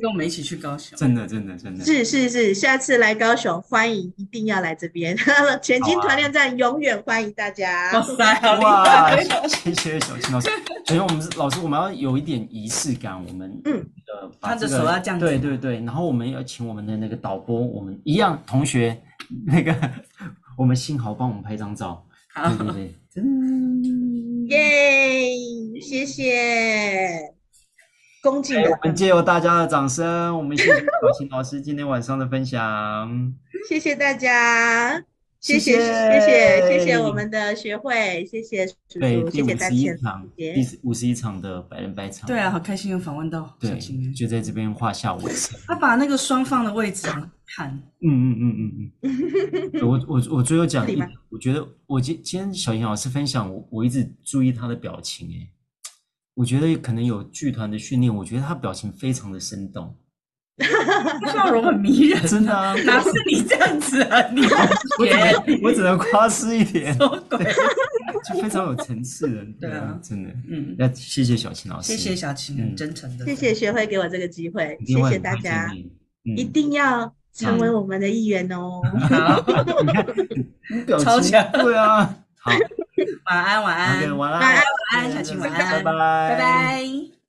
[0.00, 5.14] 跟我们一起去高雄， 真的，真的，真的，是是是，下次来高雄，欢迎，一定要来这边。
[5.60, 7.92] 前进团练站永远欢迎大家。
[7.92, 9.14] 哇塞，好哇，
[9.46, 10.48] 谢谢小青老师。
[10.86, 13.22] 首先，我们是老师，我们要有一点仪式感。
[13.22, 15.76] 我们嗯，呃，他的手要这样子，对对对。
[15.80, 18.98] 然后我们要请我们的那个导播，我们一样同学，
[19.44, 19.74] 那个
[20.56, 22.02] 我们幸好帮我们拍张照。
[22.34, 23.22] 对对
[24.48, 27.32] 对，耶，谢谢。
[28.22, 33.34] 恭敬的，我们借由大家的掌声，我们谢谢小琴老师今天晚上的分享。
[33.68, 35.04] 谢谢大家，
[35.44, 39.74] 谢谢谢谢谢谢我们的学会，谢谢叔叔，对，谢谢大家。
[40.34, 45.60] 第五十一场的百人百场，对啊，好开心有访问到小琴，就在这边画下尾声。
[45.68, 47.06] 他把那个双放的位置
[47.46, 47.70] 看，
[48.00, 49.70] 嗯嗯嗯嗯嗯。
[49.86, 55.50] 我我我最后讲一，我觉得我今今天小琴老师分享，我我一直注意他的表情，哎。
[56.32, 59.94] 我觉得可能有剧团的训练，我觉得他表情非常的生动，
[61.32, 64.20] 笑容很迷人，真的啊， 哪是你这样子啊？
[64.30, 64.42] 你？
[65.62, 67.08] 我只能夸饰一点，就
[68.40, 75.72] 非常有层次的，对啊，真的，嗯，那谢谢小琴老师，谢谢小琴，很真诚的，谢谢学会给我这个机会，谢谢大家，
[76.36, 78.80] 一定要成为我们的一员哦。
[79.10, 82.14] 好，超强，对啊。
[82.38, 82.52] 好，
[83.24, 87.23] 晚安，晚安，okay, 晚安，晚安，晚安，小琴，晚安，拜拜，拜拜。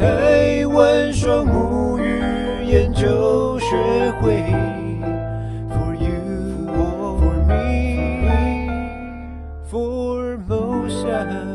[0.00, 3.76] 台湾双目语言就学
[4.22, 4.42] 会
[5.68, 8.66] for you or me
[9.70, 11.49] for moses